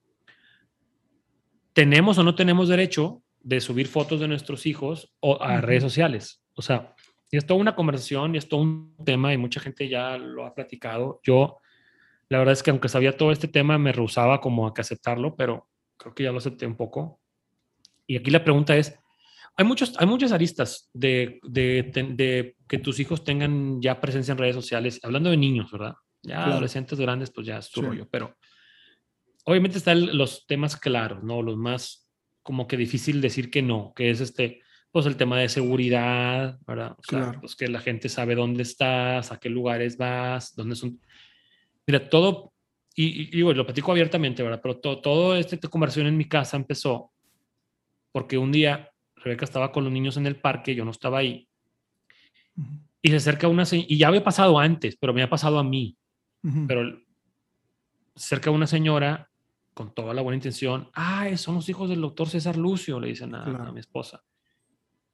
¿tenemos 1.73 2.19
o 2.19 2.23
no 2.23 2.35
tenemos 2.35 2.69
derecho 2.69 3.23
de 3.39 3.59
subir 3.59 3.87
fotos 3.87 4.19
de 4.19 4.27
nuestros 4.27 4.67
hijos 4.67 5.11
o 5.21 5.41
a 5.41 5.59
redes 5.59 5.81
sociales? 5.81 6.43
O 6.53 6.61
sea, 6.61 6.93
y 7.31 7.37
es 7.37 7.45
toda 7.45 7.59
una 7.59 7.75
conversación 7.75 8.35
y 8.35 8.37
es 8.37 8.47
todo 8.49 8.61
un 8.61 8.95
tema 9.05 9.33
y 9.33 9.37
mucha 9.37 9.59
gente 9.59 9.87
ya 9.87 10.17
lo 10.17 10.45
ha 10.45 10.55
platicado. 10.55 11.19
Yo, 11.23 11.57
la 12.27 12.39
verdad 12.39 12.53
es 12.53 12.63
que 12.63 12.71
aunque 12.71 12.89
sabía 12.89 13.15
todo 13.17 13.31
este 13.31 13.47
tema, 13.47 13.77
me 13.77 13.91
rehusaba 13.91 14.41
como 14.41 14.67
a 14.67 14.73
que 14.73 14.81
aceptarlo, 14.81 15.35
pero 15.35 15.67
creo 15.97 16.15
que 16.15 16.23
ya 16.23 16.31
lo 16.31 16.39
acepté 16.39 16.65
un 16.65 16.75
poco. 16.75 17.19
Y 18.07 18.17
aquí 18.17 18.31
la 18.31 18.43
pregunta 18.43 18.75
es, 18.75 18.97
hay, 19.55 19.65
muchos, 19.65 19.93
hay 19.99 20.07
muchas 20.07 20.31
aristas 20.31 20.89
de, 20.93 21.39
de, 21.43 22.55
que 22.67 22.77
tus 22.79 22.99
hijos 22.99 23.23
tengan 23.23 23.81
ya 23.81 23.99
presencia 24.01 24.31
en 24.31 24.37
redes 24.37 24.55
sociales, 24.55 24.99
hablando 25.03 25.29
de 25.29 25.37
niños, 25.37 25.71
¿verdad? 25.71 25.93
Ya 26.23 26.35
Claro. 26.35 26.51
adolescentes 26.53 26.99
grandes, 26.99 27.31
pues 27.31 27.45
ya 27.47 27.59
es 27.59 27.65
su 27.65 27.81
Sí. 27.81 27.85
rollo, 27.85 28.07
pero 28.09 28.35
obviamente 29.45 29.77
están 29.77 30.17
los 30.17 30.47
temas 30.47 30.77
claros, 30.77 31.23
¿no? 31.23 31.41
Los 31.41 31.57
más 31.57 32.09
como 32.41 32.67
que 32.67 32.77
difícil 32.77 33.21
decir 33.21 33.51
que 33.51 33.61
no, 33.61 33.93
que 33.95 34.09
es 34.09 34.21
este, 34.21 34.61
pues 34.91 35.05
el 35.05 35.17
tema 35.17 35.37
de 35.39 35.49
seguridad, 35.49 36.57
¿verdad? 36.65 36.91
O 36.97 37.03
sea, 37.03 37.19
Claro. 37.19 37.39
pues 37.41 37.55
que 37.55 37.67
la 37.67 37.79
gente 37.79 38.09
sabe 38.09 38.35
dónde 38.35 38.63
estás, 38.63 39.31
a 39.31 39.39
qué 39.39 39.49
lugares 39.49 39.97
vas, 39.97 40.55
dónde 40.55 40.75
son. 40.75 40.99
Mira, 41.85 42.09
todo, 42.09 42.53
y, 42.95 43.05
y, 43.05 43.21
y 43.23 43.31
digo, 43.31 43.53
lo 43.53 43.65
platico 43.65 43.91
abiertamente, 43.91 44.41
¿verdad? 44.43 44.59
Pero 44.61 44.77
todo, 44.77 44.99
todo 45.01 45.35
esta 45.35 45.57
conversación 45.69 46.07
en 46.07 46.17
mi 46.17 46.25
casa 46.25 46.57
empezó 46.57 47.11
porque 48.11 48.37
un 48.37 48.51
día 48.51 48.89
Rebeca 49.15 49.45
estaba 49.45 49.71
con 49.71 49.83
los 49.83 49.93
niños 49.93 50.17
en 50.17 50.25
el 50.25 50.37
parque, 50.37 50.73
yo 50.73 50.85
no 50.85 50.91
estaba 50.91 51.19
ahí, 51.19 51.47
y 53.01 53.09
se 53.09 53.15
acerca 53.17 53.47
una, 53.47 53.65
se- 53.65 53.85
y 53.87 53.97
ya 53.97 54.07
había 54.07 54.23
pasado 54.23 54.57
antes, 54.59 54.97
pero 54.97 55.13
me 55.13 55.21
ha 55.23 55.29
pasado 55.29 55.59
a 55.59 55.63
mí, 55.63 55.97
pero 56.67 56.81
el- 56.81 57.05
cerca 58.15 58.49
una 58.51 58.65
señora 58.67 59.29
con 59.73 59.93
toda 59.93 60.13
la 60.13 60.21
buena 60.21 60.35
intención, 60.35 60.89
ah, 60.93 61.29
son 61.37 61.55
los 61.55 61.69
hijos 61.69 61.89
del 61.89 62.01
doctor 62.01 62.27
César 62.27 62.57
Lucio, 62.57 62.99
le 62.99 63.07
dicen 63.09 63.33
a, 63.35 63.43
Claro. 63.45 63.63
a 63.69 63.71
mi 63.71 63.79
esposa. 63.79 64.21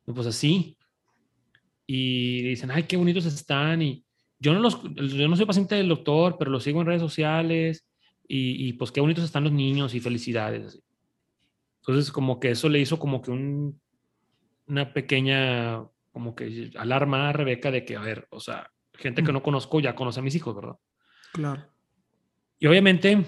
Pues 0.06 0.28
así. 0.28 0.78
Y 1.88 2.42
dicen, 2.44 2.72
ay, 2.72 2.84
qué 2.84 2.98
bonitos 2.98 3.26
están. 3.26 3.82
Y 3.82 4.06
yo 4.40 4.54
no, 4.54 4.60
los, 4.60 4.82
yo 4.84 5.28
no 5.28 5.36
soy 5.36 5.46
paciente 5.46 5.76
del 5.76 5.88
doctor, 5.90 6.38
pero 6.38 6.52
los 6.52 6.64
sigo 6.64 6.82
en 6.82 6.88
redes 6.88 7.02
sociales. 7.02 7.88
Y, 8.28 8.68
y, 8.68 8.74
pues 8.74 8.92
qué 8.92 9.02
bonitos 9.02 9.24
están 9.24 9.44
los 9.44 9.54
niños 9.54 9.94
y 9.94 10.00
felicidades. 10.00 10.66
así. 10.66 10.80
Entonces 11.82 12.12
como 12.12 12.40
que 12.40 12.52
eso 12.52 12.70
le 12.70 12.80
hizo 12.80 12.98
como 12.98 13.22
que 13.22 13.30
un, 13.30 13.80
una 14.68 14.92
pequeña 14.94 15.84
como 16.12 16.34
que 16.34 16.72
alarma 16.78 17.30
a 17.30 17.34
Rebeca 17.34 17.70
de 17.70 17.86
que, 17.86 17.96
a 17.96 18.02
ver, 18.02 18.26
o 18.32 18.40
sea, 18.40 18.72
gente 18.94 19.22
que 19.22 19.32
Mm. 19.32 19.36
no 19.36 19.44
conozco 19.44 19.80
ya 19.80 19.94
conoce 19.94 20.22
a 20.22 20.24
mis 20.24 20.34
hijos, 20.36 20.56
¿verdad? 20.56 20.76
Claro. 21.34 21.64
Y 22.58 22.66
obviamente, 22.68 23.24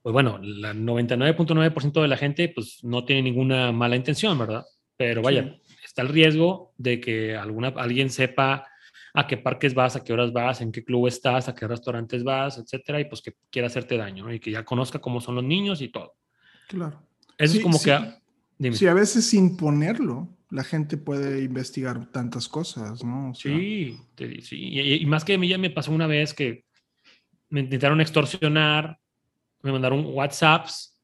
pues 0.00 0.12
bueno, 0.12 0.38
la 0.40 0.72
99.9% 0.72 2.00
de 2.00 2.08
la 2.08 2.16
gente 2.16 2.48
pues 2.48 2.82
no 2.84 3.04
tiene 3.04 3.22
ninguna 3.22 3.72
mala 3.72 3.96
intención, 3.96 4.38
¿verdad? 4.38 4.64
Pero 4.96 5.20
vaya, 5.20 5.42
Sí. 5.42 5.61
Está 5.92 6.02
el 6.02 6.08
riesgo 6.08 6.72
de 6.78 7.00
que 7.00 7.36
alguna, 7.36 7.68
alguien 7.76 8.08
sepa 8.08 8.66
a 9.14 9.26
qué 9.26 9.36
parques 9.36 9.74
vas, 9.74 9.94
a 9.94 10.02
qué 10.02 10.14
horas 10.14 10.32
vas, 10.32 10.62
en 10.62 10.72
qué 10.72 10.82
club 10.82 11.06
estás, 11.06 11.46
a 11.48 11.54
qué 11.54 11.68
restaurantes 11.68 12.24
vas, 12.24 12.56
etcétera, 12.56 12.98
y 12.98 13.04
pues 13.04 13.20
que 13.20 13.34
quiera 13.50 13.66
hacerte 13.68 13.98
daño, 13.98 14.24
¿no? 14.24 14.32
Y 14.32 14.40
que 14.40 14.50
ya 14.50 14.64
conozca 14.64 15.00
cómo 15.00 15.20
son 15.20 15.34
los 15.34 15.44
niños 15.44 15.82
y 15.82 15.88
todo. 15.90 16.14
Claro. 16.66 17.02
Eso 17.36 17.52
Sí, 17.52 17.58
es 17.58 17.62
como 17.62 17.76
sí. 17.78 17.90
que... 17.90 18.14
Dime. 18.56 18.76
Sí, 18.76 18.86
a 18.86 18.94
veces 18.94 19.28
sin 19.28 19.56
ponerlo, 19.58 20.28
la 20.48 20.64
gente 20.64 20.96
puede 20.96 21.42
investigar 21.42 22.10
tantas 22.10 22.48
cosas, 22.48 23.04
¿no? 23.04 23.30
O 23.30 23.34
sea, 23.34 23.54
Sí, 23.54 23.98
te 24.14 24.40
sí. 24.40 24.56
Y, 24.56 24.94
y 24.94 25.06
más 25.06 25.24
que 25.24 25.34
a 25.34 25.38
mí 25.38 25.46
ya 25.48 25.58
me 25.58 25.70
pasó 25.70 25.92
una 25.92 26.06
vez 26.06 26.32
que 26.32 26.64
me 27.50 27.60
intentaron 27.60 28.00
extorsionar, 28.00 28.98
me 29.62 29.72
mandaron 29.72 30.06
WhatsApps 30.06 30.98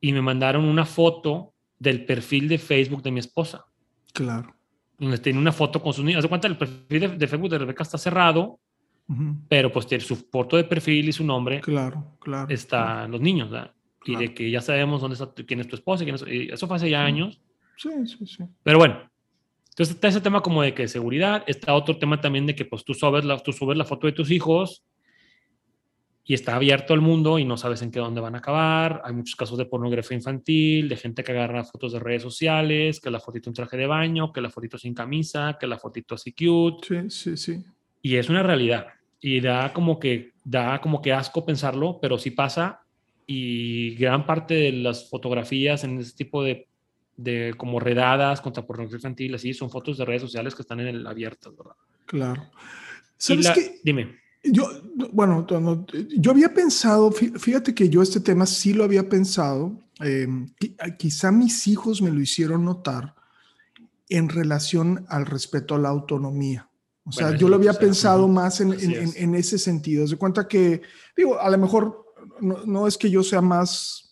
y 0.00 0.12
me 0.12 0.22
mandaron 0.22 0.64
una 0.64 0.84
foto 0.84 1.54
del 1.78 2.04
perfil 2.04 2.48
de 2.48 2.58
Facebook 2.58 3.02
de 3.02 3.10
mi 3.10 3.18
esposa, 3.20 3.64
claro. 4.12 4.54
donde 4.98 5.18
tiene 5.18 5.38
una 5.38 5.52
foto 5.52 5.82
con 5.82 5.92
sus 5.92 6.04
niños. 6.04 6.18
Haz 6.18 6.22
de 6.24 6.28
cuenta, 6.28 6.48
el 6.48 6.56
perfil 6.56 7.00
de, 7.00 7.08
de 7.08 7.26
Facebook 7.26 7.50
de 7.50 7.58
Rebeca 7.58 7.82
está 7.82 7.98
cerrado, 7.98 8.60
ujú, 9.08 9.36
pero 9.48 9.72
pues 9.72 9.86
tiene 9.86 10.04
su 10.04 10.14
foto 10.16 10.56
de 10.56 10.64
perfil 10.64 11.08
y 11.08 11.12
su 11.12 11.24
nombre 11.24 11.60
Claro, 11.60 12.16
claro. 12.20 12.52
están 12.52 13.10
los 13.10 13.20
niños, 13.20 13.50
¿verdad? 13.50 13.74
Y 14.04 14.12
Claro. 14.12 14.20
de 14.20 14.34
que 14.34 14.50
ya 14.50 14.60
sabemos 14.60 15.00
dónde 15.00 15.14
está, 15.14 15.32
quién 15.44 15.60
es 15.60 15.68
tu 15.68 15.76
esposa, 15.76 16.04
quién 16.04 16.14
es- 16.16 16.24
y 16.26 16.50
eso 16.52 16.66
fue 16.66 16.76
hace 16.76 16.90
ya 16.90 17.00
Sí. 17.02 17.06
años. 17.06 17.40
Sí, 17.76 17.88
sí, 18.06 18.26
sí. 18.26 18.44
Pero 18.62 18.78
bueno, 18.78 19.00
entonces 19.70 19.94
está 19.94 20.08
ese 20.08 20.20
tema 20.20 20.40
como 20.40 20.62
de 20.62 20.74
que 20.74 20.86
seguridad, 20.88 21.42
está 21.46 21.74
otro 21.74 21.96
tema 21.98 22.20
también 22.20 22.46
de 22.46 22.54
que 22.54 22.64
pues 22.64 22.84
tú 22.84 22.94
subes 22.94 23.24
la, 23.24 23.38
tú 23.38 23.52
subes 23.52 23.76
la 23.76 23.84
foto 23.84 24.06
de 24.06 24.12
tus 24.12 24.30
hijos 24.30 24.84
y 26.24 26.34
está 26.34 26.54
abierto 26.54 26.94
al 26.94 27.00
mundo 27.00 27.38
y 27.38 27.44
no 27.44 27.56
sabes 27.56 27.82
en 27.82 27.90
qué 27.90 27.98
dónde 27.98 28.20
van 28.20 28.36
a 28.36 28.38
acabar. 28.38 29.02
Hay 29.04 29.12
muchos 29.12 29.34
casos 29.34 29.58
de 29.58 29.64
pornografía 29.64 30.16
infantil, 30.16 30.88
de 30.88 30.96
gente 30.96 31.24
que 31.24 31.32
agarra 31.32 31.64
fotos 31.64 31.92
de 31.92 31.98
redes 31.98 32.22
sociales, 32.22 33.00
que 33.00 33.10
la 33.10 33.18
fotito 33.18 33.50
en 33.50 33.54
traje 33.54 33.76
de 33.76 33.86
baño, 33.86 34.32
que 34.32 34.40
la 34.40 34.48
fotito 34.48 34.78
sin 34.78 34.94
camisa, 34.94 35.56
que 35.58 35.66
la 35.66 35.78
fotito 35.78 36.14
así 36.14 36.32
cute. 36.32 36.86
Sí, 36.86 37.10
sí, 37.10 37.36
sí. 37.36 37.64
Y 38.02 38.16
es 38.16 38.28
una 38.28 38.42
realidad. 38.42 38.86
Y 39.20 39.40
da 39.40 39.72
como 39.72 39.98
que, 39.98 40.32
da 40.44 40.80
como 40.80 41.02
que 41.02 41.12
asco 41.12 41.44
pensarlo, 41.44 41.98
pero 42.00 42.18
sí 42.18 42.30
pasa. 42.30 42.82
Y 43.26 43.94
gran 43.96 44.24
parte 44.24 44.54
de 44.54 44.72
las 44.72 45.08
fotografías 45.08 45.82
en 45.82 45.98
ese 45.98 46.14
tipo 46.14 46.44
de, 46.44 46.68
de 47.16 47.54
como 47.56 47.80
redadas 47.80 48.40
contra 48.40 48.64
pornografía 48.64 48.98
infantil, 48.98 49.34
así, 49.34 49.54
son 49.54 49.70
fotos 49.70 49.98
de 49.98 50.04
redes 50.04 50.22
sociales 50.22 50.54
que 50.54 50.62
están 50.62 50.80
en 50.80 50.88
el 50.88 51.06
abiertas, 51.06 51.56
¿verdad? 51.56 51.76
Claro. 52.06 52.50
¿Sabes 53.16 53.44
la-? 53.44 53.56
Dime. 53.82 54.21
Yo, 54.44 54.68
bueno, 55.12 55.46
no, 55.48 55.60
no, 55.60 55.86
yo 56.16 56.30
había 56.32 56.52
pensado, 56.52 57.10
fí- 57.12 57.38
fíjate 57.38 57.74
que 57.74 57.88
yo 57.88 58.02
este 58.02 58.18
tema 58.20 58.44
sí 58.44 58.72
lo 58.72 58.82
había 58.82 59.08
pensado, 59.08 59.78
eh, 60.00 60.26
qui- 60.58 60.96
quizá 60.96 61.30
mis 61.30 61.68
hijos 61.68 62.02
me 62.02 62.10
lo 62.10 62.20
hicieron 62.20 62.64
notar 62.64 63.14
en 64.08 64.28
relación 64.28 65.04
al 65.08 65.26
respeto 65.26 65.74
a 65.74 65.78
la 65.78 65.90
autonomía. 65.90 66.68
O 67.04 67.12
sea, 67.12 67.36
yo 67.36 67.48
lo 67.48 67.56
había 67.56 67.72
sea. 67.72 67.80
pensado 67.80 68.28
más 68.28 68.60
en, 68.60 68.72
en- 68.74 68.80
en- 68.80 68.92
es. 69.08 69.16
en 69.16 69.34
ese 69.34 69.58
sentido. 69.58 70.06
Se 70.06 70.16
cuenta 70.16 70.46
que, 70.46 70.82
digo, 71.16 71.40
a 71.40 71.48
lo 71.50 71.58
mejor 71.58 72.04
no, 72.40 72.64
no 72.66 72.86
es 72.86 72.96
que 72.98 73.10
yo 73.10 73.22
sea 73.22 73.40
más 73.40 74.08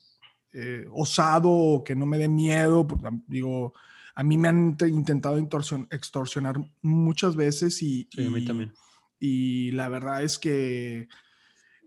eh, 0.52 0.84
osado 0.92 1.48
o 1.48 1.84
que 1.84 1.94
no 1.94 2.06
me 2.06 2.18
dé 2.18 2.28
miedo, 2.28 2.84
porque, 2.86 3.08
digo, 3.28 3.72
a 4.16 4.22
mí 4.24 4.36
me 4.36 4.48
han 4.48 4.76
te- 4.76 4.88
intentado 4.88 5.38
extorsion- 5.38 5.86
extorsionar 5.92 6.56
muchas 6.82 7.36
veces 7.36 7.80
y, 7.82 8.08
Sí, 8.12 8.26
a 8.26 8.30
mí 8.30 8.40
y- 8.42 8.46
también. 8.46 8.72
Y 9.20 9.70
la 9.72 9.88
verdad 9.88 10.22
es 10.24 10.38
que 10.38 11.08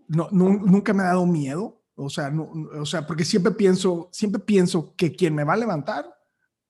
no, 0.08 0.28
nu- 0.30 0.64
nunca 0.64 0.94
me 0.94 1.02
ha 1.02 1.06
dado 1.08 1.26
miedo. 1.26 1.82
O 1.96 2.08
sea, 2.08 2.30
no, 2.30 2.50
o 2.80 2.86
sea, 2.86 3.06
porque 3.06 3.24
siempre 3.24 3.52
pienso, 3.52 4.08
siempre 4.12 4.40
pienso 4.40 4.94
que 4.96 5.14
quien 5.14 5.34
me 5.34 5.44
va 5.44 5.52
a 5.52 5.58
levantar 5.58 6.06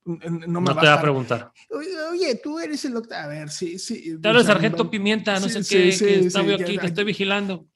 no 0.05 0.19
me 0.29 0.47
No 0.47 0.75
va 0.75 0.81
te 0.83 0.87
va 0.87 0.95
a 0.95 1.01
preguntar. 1.01 1.53
Oye, 2.11 2.39
tú 2.43 2.59
eres 2.59 2.85
el 2.85 2.95
octavo. 2.97 3.25
A 3.25 3.27
ver, 3.29 3.49
sí, 3.49 3.79
sí. 3.79 4.19
Tal 4.21 4.37
o 4.37 4.41
sea, 4.41 4.53
sargento 4.53 4.91
pimienta, 4.91 5.41
no 5.41 5.49
sí, 5.49 5.51
sé 5.51 5.59
qué, 5.61 5.93
sí, 5.93 6.05
que 6.05 6.31
sí, 6.31 6.47
ya- 6.47 6.55
aquí, 6.55 6.65
te 6.65 6.75
ya- 6.75 6.83
estoy 6.83 7.05
vigilando. 7.05 7.67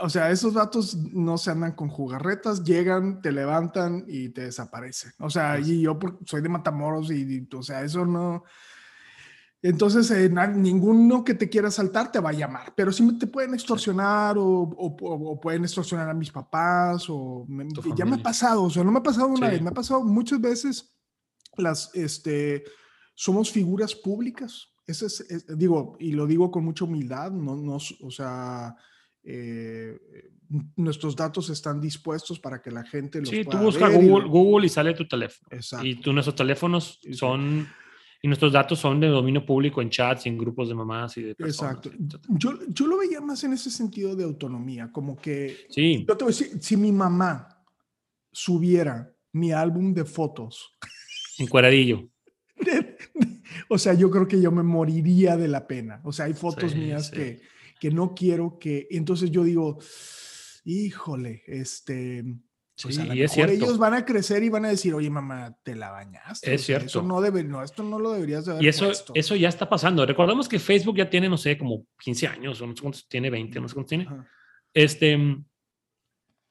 O 0.00 0.08
sea, 0.08 0.30
esos 0.30 0.54
datos 0.54 0.94
no 0.94 1.36
se 1.38 1.50
andan 1.50 1.72
con 1.72 1.88
jugarretas, 1.88 2.62
llegan, 2.62 3.20
te 3.20 3.32
levantan 3.32 4.04
y 4.06 4.28
te 4.28 4.42
desaparecen. 4.42 5.10
O 5.18 5.28
sea, 5.28 5.58
y 5.58 5.80
yo 5.80 5.98
por- 5.98 6.20
soy 6.24 6.40
de 6.40 6.48
Matamoros 6.48 7.10
y, 7.10 7.22
y, 7.22 7.48
o 7.56 7.62
sea, 7.64 7.82
eso 7.82 8.06
no. 8.06 8.44
Entonces, 9.64 10.10
eh, 10.10 10.28
ninguno 10.28 11.22
que 11.22 11.34
te 11.34 11.48
quiera 11.48 11.70
saltar 11.70 12.10
te 12.10 12.18
va 12.18 12.30
a 12.30 12.34
llamar, 12.34 12.74
pero 12.76 12.90
sí 12.90 13.16
te 13.16 13.28
pueden 13.28 13.54
extorsionar 13.54 14.36
o, 14.36 14.44
o- 14.44 14.96
o- 15.00 15.40
pueden 15.40 15.62
extorsionar 15.62 16.10
a 16.10 16.14
mis 16.14 16.32
papás 16.32 17.06
o 17.08 17.44
me- 17.48 17.68
ya 17.96 18.04
me 18.04 18.16
ha 18.16 18.22
pasado, 18.22 18.64
o 18.64 18.70
sea, 18.70 18.82
no 18.82 18.90
me 18.90 18.98
ha 18.98 19.02
pasado 19.04 19.28
una 19.28 19.46
Sí. 19.46 19.52
vez, 19.52 19.62
me 19.62 19.68
ha 19.70 19.74
pasado 19.74 20.02
muchas 20.02 20.40
veces 20.40 20.96
las, 21.56 21.90
este, 21.94 22.64
somos 23.14 23.52
figuras 23.52 23.94
públicas. 23.94 24.68
Eso 24.84 25.06
es, 25.06 25.20
es- 25.30 25.46
digo, 25.56 25.96
y 26.00 26.10
lo 26.10 26.26
digo 26.26 26.50
con 26.50 26.64
mucha 26.64 26.84
humildad, 26.84 27.30
no, 27.30 27.54
no, 27.54 27.76
o 27.76 28.10
sea, 28.10 28.74
eh, 29.22 29.96
nuestros 30.74 31.14
datos 31.14 31.48
están 31.50 31.80
dispuestos 31.80 32.40
para 32.40 32.60
que 32.60 32.72
la 32.72 32.84
gente 32.84 33.20
los 33.20 33.28
Sí, 33.28 33.44
tú 33.44 33.50
pueda 33.50 33.62
buscas 33.62 33.90
ver 33.92 34.02
y 34.02 34.08
Google, 34.08 34.28
Google 34.28 34.66
y 34.66 34.68
sale 34.68 34.92
tu 34.94 35.06
teléfono. 35.06 35.48
Exacto. 35.52 35.86
Y 35.86 36.00
tú, 36.00 36.12
nuestros 36.12 36.34
teléfonos 36.34 36.98
son, 37.12 37.68
y 38.24 38.28
nuestros 38.28 38.52
datos 38.52 38.78
son 38.78 39.00
de 39.00 39.08
dominio 39.08 39.44
público 39.44 39.82
en 39.82 39.90
chats 39.90 40.26
y 40.26 40.28
en 40.28 40.38
grupos 40.38 40.68
de 40.68 40.74
mamás 40.76 41.16
y 41.16 41.22
de 41.22 41.34
personas. 41.34 41.84
Exacto. 41.84 41.90
Yo, 42.28 42.56
yo 42.68 42.86
lo 42.86 42.98
veía 42.98 43.20
más 43.20 43.42
en 43.42 43.52
ese 43.52 43.68
sentido 43.68 44.14
de 44.14 44.22
autonomía, 44.22 44.92
como 44.92 45.16
que 45.16 45.66
Sí, 45.68 46.04
Yo 46.08 46.16
te 46.16 46.24
voy 46.24 46.32
a 46.32 46.36
decir, 46.36 46.62
si 46.62 46.76
mi 46.76 46.92
mamá 46.92 47.48
subiera 48.30 49.12
mi 49.32 49.50
álbum 49.50 49.92
de 49.92 50.04
fotos, 50.04 50.72
encueradillo. 51.36 52.08
o 53.68 53.76
sea, 53.76 53.94
yo 53.94 54.08
creo 54.08 54.28
que 54.28 54.40
yo 54.40 54.52
me 54.52 54.62
moriría 54.62 55.36
de 55.36 55.48
la 55.48 55.66
pena. 55.66 56.00
O 56.04 56.12
sea, 56.12 56.26
hay 56.26 56.34
fotos 56.34 56.70
Sí, 56.70 56.78
mías 56.78 57.08
sí. 57.08 57.16
que, 57.16 57.40
que 57.80 57.90
no 57.90 58.14
quiero 58.14 58.56
que... 58.56 58.86
Entonces 58.92 59.32
yo 59.32 59.42
digo, 59.42 59.78
híjole, 60.64 61.42
este... 61.48 62.24
pues 62.82 62.96
Sí, 62.96 63.00
a 63.08 63.14
y 63.14 63.22
es 63.22 63.32
cierto. 63.32 63.52
ellos 63.52 63.78
van 63.78 63.94
a 63.94 64.04
crecer 64.04 64.42
y 64.42 64.48
van 64.48 64.64
a 64.64 64.68
decir, 64.68 64.92
oye, 64.94 65.08
mamá, 65.10 65.56
te 65.62 65.74
la 65.76 65.90
bañaste. 65.90 66.52
Es 66.54 66.62
o 66.62 66.64
sea, 66.64 66.76
Eso 66.78 66.88
cierto. 66.88 67.02
no 67.08 67.20
debe, 67.20 67.44
no, 67.44 67.62
esto 67.62 67.82
no 67.82 67.98
lo 67.98 68.12
deberías 68.12 68.44
de 68.46 68.52
haber 68.52 68.64
Y 68.64 68.68
eso, 68.68 68.86
puesto". 68.86 69.12
eso 69.16 69.36
ya 69.36 69.48
está 69.48 69.68
pasando. 69.68 70.04
Recordemos 70.06 70.48
que 70.48 70.58
Facebook 70.58 70.96
ya 70.96 71.08
tiene, 71.10 71.28
no 71.28 71.36
sé, 71.38 71.56
como 71.58 71.86
15 72.02 72.26
años, 72.26 72.60
o 72.60 72.66
no 72.66 72.74
sé 72.74 72.82
cuántos 72.82 73.06
tiene, 73.08 73.30
20, 73.30 73.60
no 73.60 73.68
sé 73.68 73.74
cuántos 73.74 73.88
tiene. 73.90 74.04
Ajá. 74.04 74.26
Este, 74.74 75.18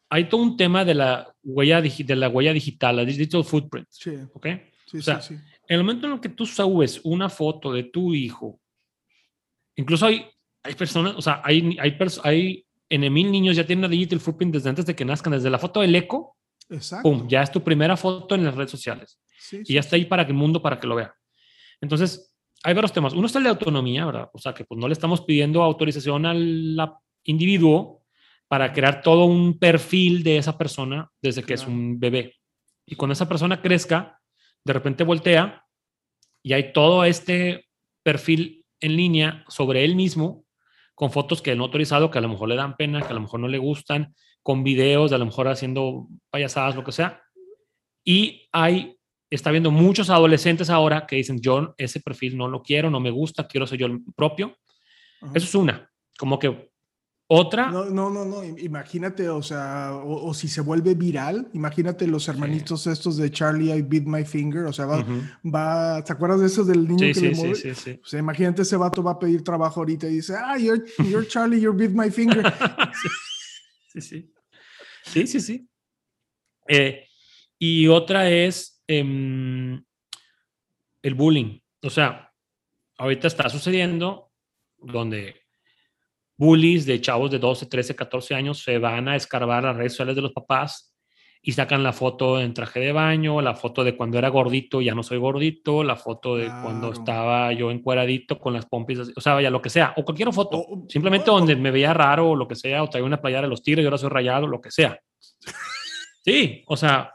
hay 0.10 0.28
todo 0.30 0.42
un 0.42 0.58
tema 0.58 0.84
de 0.86 0.94
la 0.94 1.34
huella, 1.44 1.82
de 1.82 2.16
la 2.16 2.30
huella 2.30 2.54
digital, 2.54 2.96
la 2.98 3.06
digital 3.06 3.44
footprint, 3.44 3.88
Sí, 3.90 4.12
¿ok? 4.34 4.48
sí, 4.86 4.98
O 4.98 5.02
sea, 5.02 5.22
sí, 5.22 5.36
sí. 5.38 5.42
En 5.68 5.78
el 5.78 5.84
momento 5.86 6.08
en 6.08 6.14
el 6.14 6.20
que 6.20 6.30
tú 6.30 6.46
subes 6.46 7.00
una 7.04 7.30
foto 7.30 7.72
de 7.72 7.84
tu 7.84 8.14
hijo, 8.14 8.60
incluso 9.76 10.06
hay, 10.06 10.26
hay 10.64 10.76
personas, 10.76 11.16
o 11.16 11.22
sea, 11.22 11.42
hay, 11.44 11.78
hay, 11.80 11.98
hay 12.24 12.66
en 12.92 13.14
mil 13.14 13.32
niños 13.32 13.56
ya 13.56 13.66
tienen 13.66 13.86
una 13.86 13.92
digital 13.92 14.20
footprint 14.20 14.54
desde 14.54 14.70
antes 14.70 14.86
de 14.86 14.96
que 14.96 15.06
nazcan, 15.06 15.34
desde 15.34 15.50
la 15.50 15.58
foto 15.58 15.80
del 15.80 15.96
eco, 15.96 16.38
Exacto. 16.70 17.10
pum, 17.10 17.28
ya 17.28 17.42
es 17.42 17.52
tu 17.52 17.64
primera 17.64 17.96
foto 17.96 18.36
en 18.36 18.44
las 18.44 18.54
redes 18.54 18.72
sociales. 18.72 19.20
Sí, 19.40 19.60
y 19.62 19.66
sí, 19.66 19.74
ya 19.74 19.80
está 19.80 19.96
ahí 19.96 20.06
para 20.06 20.26
que 20.26 20.32
el 20.32 20.38
mundo, 20.38 20.62
para 20.62 20.80
que 20.80 20.88
lo 20.88 20.96
vea. 20.96 21.16
Entonces, 21.80 22.36
hay 22.64 22.74
varios 22.74 22.92
temas. 22.92 23.14
Uno 23.14 23.26
está 23.26 23.40
el 23.40 23.46
de 23.46 23.50
autonomía, 23.50 24.06
¿verdad? 24.06 24.30
O 24.34 24.38
sea, 24.38 24.54
que 24.54 24.66
pues 24.66 24.80
no 24.80 24.88
le 24.88 24.94
estamos 24.94 25.22
pidiendo 25.22 25.64
autorización 25.64 26.26
al 26.26 26.78
individuo 27.24 28.04
para 28.48 28.74
crear 28.74 29.02
todo 29.02 29.26
un 29.26 29.58
perfil 29.58 30.24
de 30.24 30.38
esa 30.38 30.58
persona 30.58 31.10
desde 31.22 31.44
que 31.44 31.54
es 31.54 31.66
un 31.66 32.00
bebé. 32.00 32.36
Y 32.86 32.96
cuando 32.96 33.14
esa 33.14 33.30
persona 33.30 33.62
crezca, 33.62 34.20
de 34.66 34.74
repente 34.74 35.06
voltea 35.06 35.66
y 36.44 36.54
hay 36.54 36.74
todo 36.74 37.06
este 37.06 37.70
perfil 38.04 38.66
en 38.80 38.98
línea 38.98 39.46
sobre 39.48 39.86
él 39.86 39.96
mismo 39.96 40.44
con 40.96 41.12
fotos 41.12 41.42
que 41.42 41.56
no 41.56 41.64
autorizado, 41.64 42.12
que 42.12 42.18
a 42.18 42.22
lo 42.22 42.30
mejor 42.30 42.50
le 42.50 42.56
dan 42.56 42.76
pena, 42.76 43.02
que 43.02 43.08
a 43.08 43.14
lo 43.14 43.22
mejor 43.22 43.40
no 43.40 43.48
le 43.48 43.58
gustan, 43.58 44.14
con 44.44 44.64
videos, 44.64 45.12
de 45.12 45.16
a 45.16 45.20
lo 45.20 45.26
mejor 45.26 45.48
haciendo 45.48 46.08
payasadas, 46.30 46.76
lo 46.76 46.84
que 46.84 46.92
sea. 46.92 47.22
Y 48.04 48.48
hay, 48.52 48.98
está 49.30 49.52
viendo 49.52 49.72
muchos 49.72 50.10
adolescentes 50.10 50.70
ahora 50.70 51.06
que 51.06 51.18
dicen, 51.18 51.40
yo 51.42 51.74
ese 51.78 52.00
perfil 52.00 52.38
no 52.38 52.48
lo 52.48 52.62
quiero, 52.62 52.90
no 52.90 53.00
me 53.00 53.12
gusta, 53.12 53.48
quiero 53.48 53.68
ser 53.68 53.80
yo 53.80 53.88
el 53.88 54.02
propio. 54.16 54.56
Ajá. 55.22 55.34
Eso 55.36 55.46
es 55.46 55.56
una. 55.56 55.90
Como 56.18 56.40
que 56.40 56.71
otra, 57.34 57.72
No, 57.72 57.86
no, 57.86 58.10
no, 58.10 58.26
no, 58.26 58.44
im- 58.44 58.58
imagínate, 58.60 59.30
o 59.30 59.42
sea, 59.42 59.94
o, 59.94 60.28
o 60.28 60.34
si 60.34 60.48
se 60.50 60.60
vuelve 60.62 60.96
viral, 60.96 61.48
imagínate 61.54 62.06
los 62.06 62.28
hermanitos 62.28 62.88
estos 62.88 63.16
de 63.16 63.32
Charlie, 63.32 63.72
I 63.74 63.82
Beat 63.82 64.04
My 64.06 64.26
Finger, 64.26 64.66
o 64.66 64.74
sea, 64.74 64.86
va, 64.86 66.04
¿te 66.04 66.12
acuerdas 66.12 66.42
de 66.42 66.48
esos 66.48 66.68
del 66.68 66.86
niño 66.88 67.08
sí, 67.08 67.14
que 67.14 67.20
sí, 67.22 67.26
le 67.28 67.36
sí, 67.36 67.42
mueve? 67.42 67.56
sí, 67.56 67.76
sí. 67.76 68.00
O 68.04 68.06
sea, 68.06 68.20
imagínate 68.20 68.64
ese 68.64 68.76
vato 68.76 69.02
va 69.02 69.12
a 69.12 69.20
pedir 69.20 69.44
trabajo 69.44 69.80
ahorita 69.80 70.08
y 70.08 70.16
dice, 70.16 70.36
ah, 70.38 70.58
you're, 70.58 70.84
you're 71.10 71.26
Charlie, 71.28 71.62
you 71.62 71.72
beat 71.74 71.92
my 71.92 72.12
finger. 72.12 72.44
sí, 73.94 74.02
sí. 74.02 74.34
Sí, 75.04 75.28
sí, 75.28 75.40
sí. 75.40 75.70
Eh, 76.68 77.08
y 77.58 77.88
otra 77.88 78.30
es 78.30 78.82
em, 78.88 79.84
el 81.02 81.16
bullying. 81.16 81.60
O 81.84 81.90
sea, 81.90 82.32
ahorita 82.98 83.28
está 83.28 83.50
sucediendo 83.50 84.32
donde 84.78 85.41
bullies 86.42 86.88
de 86.88 87.00
chavos 87.00 87.30
de 87.30 87.38
12, 87.38 87.68
13, 87.68 87.96
14 87.96 88.34
años 88.34 88.64
se 88.64 88.80
van 88.80 89.08
a 89.08 89.16
escarbar 89.16 89.64
las 89.64 89.76
redes 89.76 89.92
sociales 89.92 90.16
de 90.16 90.24
los 90.24 90.32
papás 90.32 90.92
y 91.40 91.52
sacan 91.52 91.84
la 91.84 91.94
foto 91.94 92.42
en 92.42 92.52
traje 92.56 92.80
de 92.80 92.92
baño, 92.92 93.42
la 93.42 93.54
foto 93.54 93.84
de 93.84 93.96
cuando 93.96 94.18
era 94.18 94.30
gordito, 94.30 94.82
ya 94.82 94.96
no 94.96 95.04
soy 95.04 95.20
gordito, 95.20 95.84
la 95.84 95.96
foto 95.96 96.38
de 96.38 96.48
cuando 96.48 96.94
estaba 96.94 97.54
yo 97.54 97.70
encueradito 97.70 98.40
con 98.40 98.54
las 98.54 98.66
pompis, 98.66 98.98
o 99.16 99.22
sea, 99.22 99.36
vaya, 99.36 99.52
lo 99.52 99.62
que 99.62 99.70
sea, 99.70 99.94
o 99.98 100.04
cualquier 100.04 100.34
foto, 100.34 100.66
simplemente 100.90 101.30
donde 101.30 101.56
me 101.56 101.70
veía 101.70 101.94
raro 101.94 102.32
o 102.32 102.36
lo 102.36 102.48
que 102.48 102.56
sea, 102.56 102.82
o 102.82 102.90
traía 102.90 103.06
una 103.06 103.22
playera 103.22 103.44
de 103.44 103.48
los 103.48 103.62
tiros 103.62 103.84
y 103.84 103.86
ahora 103.86 104.00
soy 104.00 104.10
rayado, 104.10 104.48
lo 104.48 104.62
que 104.62 104.72
sea. 104.72 105.00
Sí, 106.26 106.64
o 106.66 106.76
sea, 106.76 107.14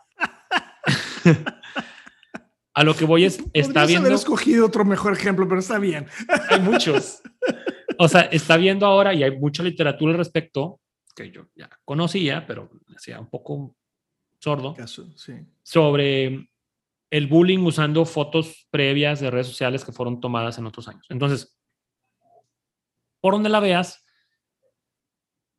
a 2.75 2.85
lo 2.85 2.95
que 2.95 3.05
voy 3.05 3.25
es, 3.25 3.43
está 3.53 3.87
viendo... 3.87 4.07
haber 4.07 4.19
escogido 4.19 4.67
otro 4.67 4.85
mejor 4.85 5.15
ejemplo, 5.15 5.49
pero 5.49 5.59
está 5.59 5.81
bien. 5.81 6.07
Hay 6.49 6.61
muchos. 6.61 7.23
O 7.99 8.09
sea, 8.09 8.23
está 8.23 8.57
viendo 8.57 8.87
ahora 8.87 9.15
y 9.15 9.23
hay 9.23 9.37
mucha 9.39 9.63
literatura 9.63 10.13
al 10.13 10.19
respecto 10.19 10.81
que 11.15 11.31
yo 11.31 11.47
ya 11.55 11.71
conocía, 11.85 12.47
pero 12.47 12.71
hacía 12.95 13.19
un 13.19 13.31
poco 13.31 13.75
sordo, 14.39 14.77
sobre 15.63 16.49
el 17.11 17.27
bullying 17.27 17.61
usando 17.61 18.05
fotos 18.05 18.67
previas 18.71 19.21
de 19.21 19.31
redes 19.31 19.47
sociales 19.47 19.85
que 19.85 19.93
fueron 19.93 20.21
tomadas 20.21 20.59
en 20.59 20.67
otros 20.67 20.89
años. 20.89 21.07
Entonces, 21.09 21.57
por 23.21 23.33
donde 23.33 23.49
la 23.49 23.61
veas, 23.61 24.05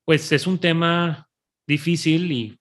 pues 0.05 0.31
es 0.31 0.45
un 0.45 0.59
tema 0.59 1.27
difícil 1.65 2.31
y 2.31 2.59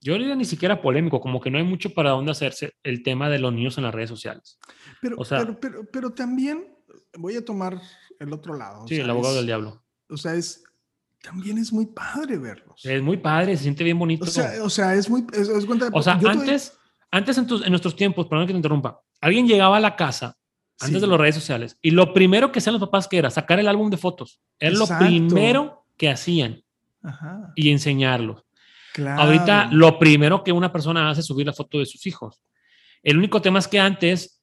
yo 0.00 0.14
diría 0.14 0.36
ni 0.36 0.44
siquiera 0.44 0.80
polémico, 0.80 1.20
como 1.20 1.40
que 1.40 1.50
no 1.50 1.58
hay 1.58 1.64
mucho 1.64 1.92
para 1.92 2.10
dónde 2.10 2.30
hacerse 2.30 2.74
el 2.82 3.02
tema 3.02 3.28
de 3.28 3.38
los 3.38 3.52
niños 3.52 3.78
en 3.78 3.84
las 3.84 3.94
redes 3.94 4.10
sociales. 4.10 4.58
Pero, 5.00 5.16
pero, 5.60 5.84
pero, 5.90 6.10
también 6.12 6.76
voy 7.16 7.36
a 7.36 7.44
tomar 7.44 7.80
el 8.18 8.32
otro 8.32 8.54
lado. 8.54 8.86
Sí, 8.88 8.96
el 8.96 9.08
abogado 9.08 9.36
del 9.36 9.46
diablo. 9.46 9.82
O 10.08 10.16
sea, 10.16 10.34
es, 10.34 10.64
también 11.22 11.58
es 11.58 11.72
muy 11.72 11.86
padre 11.86 12.38
verlos. 12.38 12.84
Es 12.84 13.02
muy 13.02 13.16
padre, 13.16 13.56
se 13.56 13.64
siente 13.64 13.84
bien 13.84 13.98
bonito. 13.98 14.24
O 14.24 14.28
sea, 14.28 14.62
o 14.62 14.70
sea 14.70 14.94
es 14.94 15.08
muy... 15.08 15.26
o 15.92 16.02
sea, 16.02 16.14
antes, 16.14 16.78
antes 17.10 17.38
en, 17.38 17.46
en, 17.64 17.70
nuestros 17.70 17.96
tiempos, 17.96 18.26
perdón 18.26 18.46
que 18.46 18.52
te 18.52 18.58
interrumpa, 18.58 19.00
alguien 19.20 19.46
llegaba 19.46 19.76
a 19.76 19.80
la 19.80 19.96
casa 19.96 20.36
antes 20.80 21.00
de 21.00 21.06
las 21.06 21.18
redes 21.18 21.34
sociales 21.34 21.76
y 21.82 21.90
lo 21.90 22.14
primero 22.14 22.52
que 22.52 22.60
hacían 22.60 22.74
los 22.74 22.80
papás 22.80 23.08
que 23.08 23.18
era 23.18 23.30
sacar 23.30 23.58
el 23.58 23.68
álbum 23.68 23.90
de 23.90 23.96
fotos. 23.96 24.40
Era 24.58 24.76
lo 24.76 24.86
primero 24.86 25.84
que 25.96 26.08
hacían 26.08 26.62
y 27.56 27.70
enseñarlos. 27.70 28.44
Claro. 28.94 29.22
Ahorita 29.22 29.68
lo 29.72 29.98
primero 29.98 30.42
que 30.42 30.52
una 30.52 30.72
persona 30.72 31.10
hace 31.10 31.20
es 31.20 31.26
subir 31.26 31.46
la 31.46 31.52
foto 31.52 31.78
de 31.78 31.86
sus 31.86 32.06
hijos. 32.06 32.40
El 33.02 33.18
único 33.18 33.40
tema 33.40 33.58
es 33.58 33.68
que 33.68 33.78
antes 33.78 34.37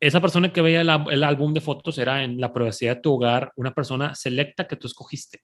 esa 0.00 0.20
persona 0.20 0.52
que 0.52 0.62
veía 0.62 0.80
el, 0.80 0.90
el 1.10 1.22
álbum 1.22 1.52
de 1.52 1.60
fotos 1.60 1.98
era 1.98 2.24
en 2.24 2.40
la 2.40 2.52
privacidad 2.52 2.96
de 2.96 3.02
tu 3.02 3.12
hogar 3.12 3.52
una 3.56 3.72
persona 3.72 4.14
selecta 4.14 4.66
que 4.66 4.76
tú 4.76 4.86
escogiste. 4.86 5.42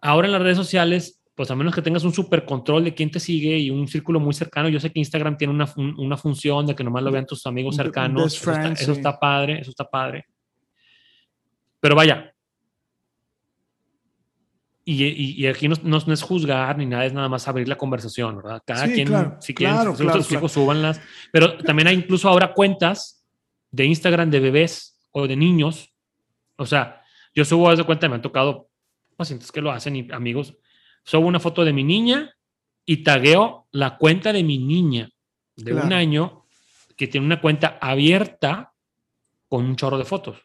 Ahora 0.00 0.28
en 0.28 0.32
las 0.32 0.42
redes 0.42 0.56
sociales, 0.56 1.20
pues 1.34 1.50
a 1.50 1.56
menos 1.56 1.74
que 1.74 1.82
tengas 1.82 2.04
un 2.04 2.12
super 2.12 2.44
control 2.44 2.84
de 2.84 2.94
quién 2.94 3.10
te 3.10 3.18
sigue 3.18 3.58
y 3.58 3.70
un 3.70 3.88
círculo 3.88 4.20
muy 4.20 4.34
cercano, 4.34 4.68
yo 4.68 4.78
sé 4.78 4.92
que 4.92 5.00
Instagram 5.00 5.36
tiene 5.36 5.52
una, 5.52 5.72
una 5.76 6.16
función 6.16 6.66
de 6.66 6.76
que 6.76 6.84
nomás 6.84 7.02
lo 7.02 7.10
vean 7.10 7.26
tus 7.26 7.44
amigos 7.46 7.76
cercanos. 7.76 8.34
eso, 8.34 8.92
está, 8.92 9.18
padre, 9.18 9.60
eso 9.60 9.70
está 9.70 9.84
padre. 9.84 10.26
Pero 11.80 11.96
vaya. 11.96 12.32
Y, 14.84 15.42
y, 15.42 15.46
aquí 15.46 15.68
no, 15.68 15.76
no, 15.82 15.96
es 16.12 16.22
juzgar 16.22 16.76
ni 16.76 16.86
nada, 16.86 17.04
es 17.04 17.12
nada 17.12 17.28
más 17.28 17.46
abrir 17.46 17.68
la 17.68 17.76
conversación, 17.76 18.36
¿verdad? 18.36 18.62
Cada 18.66 18.86
quien, 18.86 19.08
si 19.40 19.54
quieren, 19.54 19.76
claro, 19.76 19.94
claro, 19.94 20.48
súbanlas. 20.48 21.00
Pero 21.32 21.58
también 21.58 21.88
hay 21.88 21.96
incluso 21.96 22.28
ahora 22.28 22.52
cuentas 22.52 23.19
de 23.70 23.84
Instagram 23.84 24.30
de 24.30 24.40
bebés 24.40 25.00
o 25.12 25.26
de 25.26 25.36
niños. 25.36 25.92
O 26.56 26.66
sea, 26.66 27.02
yo 27.34 27.44
subo 27.44 27.68
a 27.70 27.74
esa 27.74 27.84
cuenta, 27.84 28.08
me 28.08 28.16
han 28.16 28.22
tocado 28.22 28.68
pacientes 29.16 29.52
que 29.52 29.60
lo 29.60 29.70
hacen 29.70 29.96
y 29.96 30.08
amigos, 30.12 30.56
subo 31.04 31.26
una 31.26 31.40
foto 31.40 31.64
de 31.64 31.72
mi 31.72 31.84
niña 31.84 32.34
y 32.84 33.02
tagueo 33.04 33.68
la 33.72 33.96
cuenta 33.98 34.32
de 34.32 34.42
mi 34.42 34.58
niña 34.58 35.10
de 35.56 35.74
un 35.74 35.92
año 35.92 36.46
que 36.96 37.06
tiene 37.06 37.26
una 37.26 37.40
cuenta 37.40 37.78
abierta 37.80 38.72
con 39.48 39.64
un 39.64 39.76
chorro 39.76 39.98
de 39.98 40.04
fotos. 40.04 40.38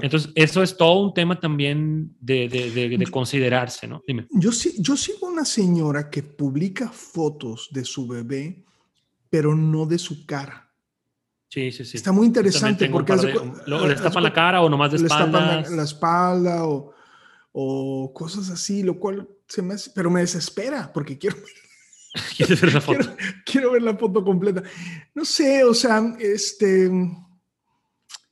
Entonces, 0.00 0.30
eso 0.34 0.62
es 0.62 0.76
todo 0.76 1.00
un 1.00 1.12
tema 1.12 1.38
también 1.38 2.16
de, 2.20 2.48
de, 2.48 3.06
considerarse, 3.10 3.86
¿no? 3.86 4.02
Dime. 4.06 4.26
Yo, 4.30 4.50
yo 4.78 4.96
sigo 4.96 5.26
una 5.26 5.44
señora 5.44 6.08
que 6.08 6.22
publica 6.22 6.88
fotos 6.88 7.68
de 7.72 7.84
su 7.84 8.06
bebé, 8.06 8.64
pero 9.28 9.54
no 9.54 9.86
de 9.86 9.98
su 9.98 10.24
cara. 10.24 10.61
Sí, 11.52 11.70
sí, 11.70 11.84
sí. 11.84 11.96
Está 11.98 12.12
muy 12.12 12.26
interesante 12.26 12.88
porque... 12.88 13.14
¿Le 13.66 13.94
tapan 13.96 14.22
la 14.22 14.32
cara 14.32 14.62
o 14.62 14.70
nomás 14.70 14.90
de 14.92 14.96
espaldas? 14.98 15.70
la 15.70 15.82
espalda 15.82 16.64
o 16.64 16.94
o 17.52 18.12
cosas 18.14 18.50
así, 18.50 18.82
lo 18.82 18.98
cual 18.98 19.28
se 19.46 19.62
me 19.62 19.74
hace, 19.74 19.90
pero 19.94 20.10
me 20.10 20.20
desespera 20.20 20.90
porque 20.92 21.18
quiero, 21.18 21.36
ver 22.38 22.74
la 22.74 22.80
foto? 22.80 23.14
Quiero, 23.44 23.72
ver 23.72 23.82
la 23.82 23.96
foto 23.96 24.24
completa. 24.24 24.62
No 25.14 25.24
sé, 25.24 25.62
o 25.64 25.74
sea, 25.74 26.16
este, 26.18 26.90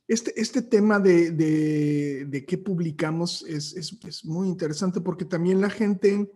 este, 0.07 0.39
este 0.39 0.63
tema 0.63 0.99
de, 0.99 1.31
de, 1.31 2.45
qué 2.45 2.57
publicamos 2.57 3.45
es, 3.47 3.73
es, 3.73 4.25
muy 4.25 4.47
interesante 4.47 5.01
porque 5.01 5.25
también 5.25 5.61
la 5.61 5.69
gente 5.69 6.31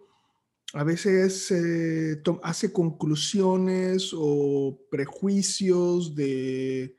a 0.76 0.84
veces 0.84 1.52
eh, 1.52 2.22
hace 2.44 2.74
conclusiones 2.74 4.12
o 4.14 4.78
prejuicios 4.92 6.16
de, 6.16 6.98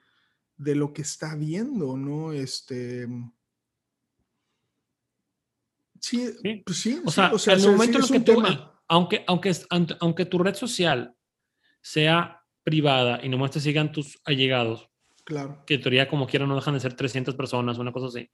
de 0.57 0.75
lo 0.75 0.95
que 0.95 1.03
está 1.03 1.35
viendo, 1.35 1.97
¿no? 1.97 2.33
Este, 2.33 3.07
Sí, 6.01 6.33
pues 6.65 6.79
sí. 6.79 7.01
O, 7.05 7.11
sea, 7.11 7.33
en 7.33 7.61
el 7.61 7.71
momento 7.73 7.99
en 7.99 8.07
que 8.07 8.21
tú, 8.21 8.43
aunque, 8.87 9.25
aunque, 9.27 9.53
aunque 9.99 10.25
tu 10.25 10.39
red 10.39 10.55
social 10.55 11.17
sea 11.81 12.45
privada 12.63 13.19
y 13.25 13.29
nomás 13.29 13.51
te 13.51 13.61
sigan 13.61 13.91
tus 13.91 14.21
allegados, 14.25 14.89
claro. 15.25 15.65
que 15.67 15.75
en 15.75 15.83
teoría 15.83 16.09
como 16.09 16.29
quiera 16.29 16.47
no 16.47 16.55
dejan 16.55 16.75
de 16.75 16.81
ser 16.81 16.95
300 16.95 17.35
personas, 17.35 17.79
una 17.79 17.93
cosa 17.93 18.07
así. 18.07 18.31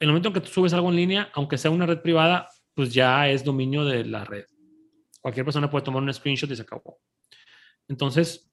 En 0.00 0.08
el 0.08 0.08
momento 0.08 0.28
en 0.28 0.34
que 0.34 0.40
tú 0.40 0.48
subes 0.48 0.72
algo 0.72 0.90
en 0.90 0.96
línea, 0.96 1.30
aunque 1.34 1.56
sea 1.56 1.70
una 1.70 1.86
red 1.86 2.00
privada, 2.00 2.48
pues 2.76 2.92
ya 2.92 3.28
es 3.28 3.42
dominio 3.42 3.84
de 3.86 4.04
la 4.04 4.24
red. 4.24 4.44
Cualquier 5.20 5.46
persona 5.46 5.70
puede 5.70 5.84
tomar 5.84 6.02
un 6.02 6.12
screenshot 6.12 6.50
y 6.50 6.56
se 6.56 6.62
acabó. 6.62 7.00
Entonces, 7.88 8.48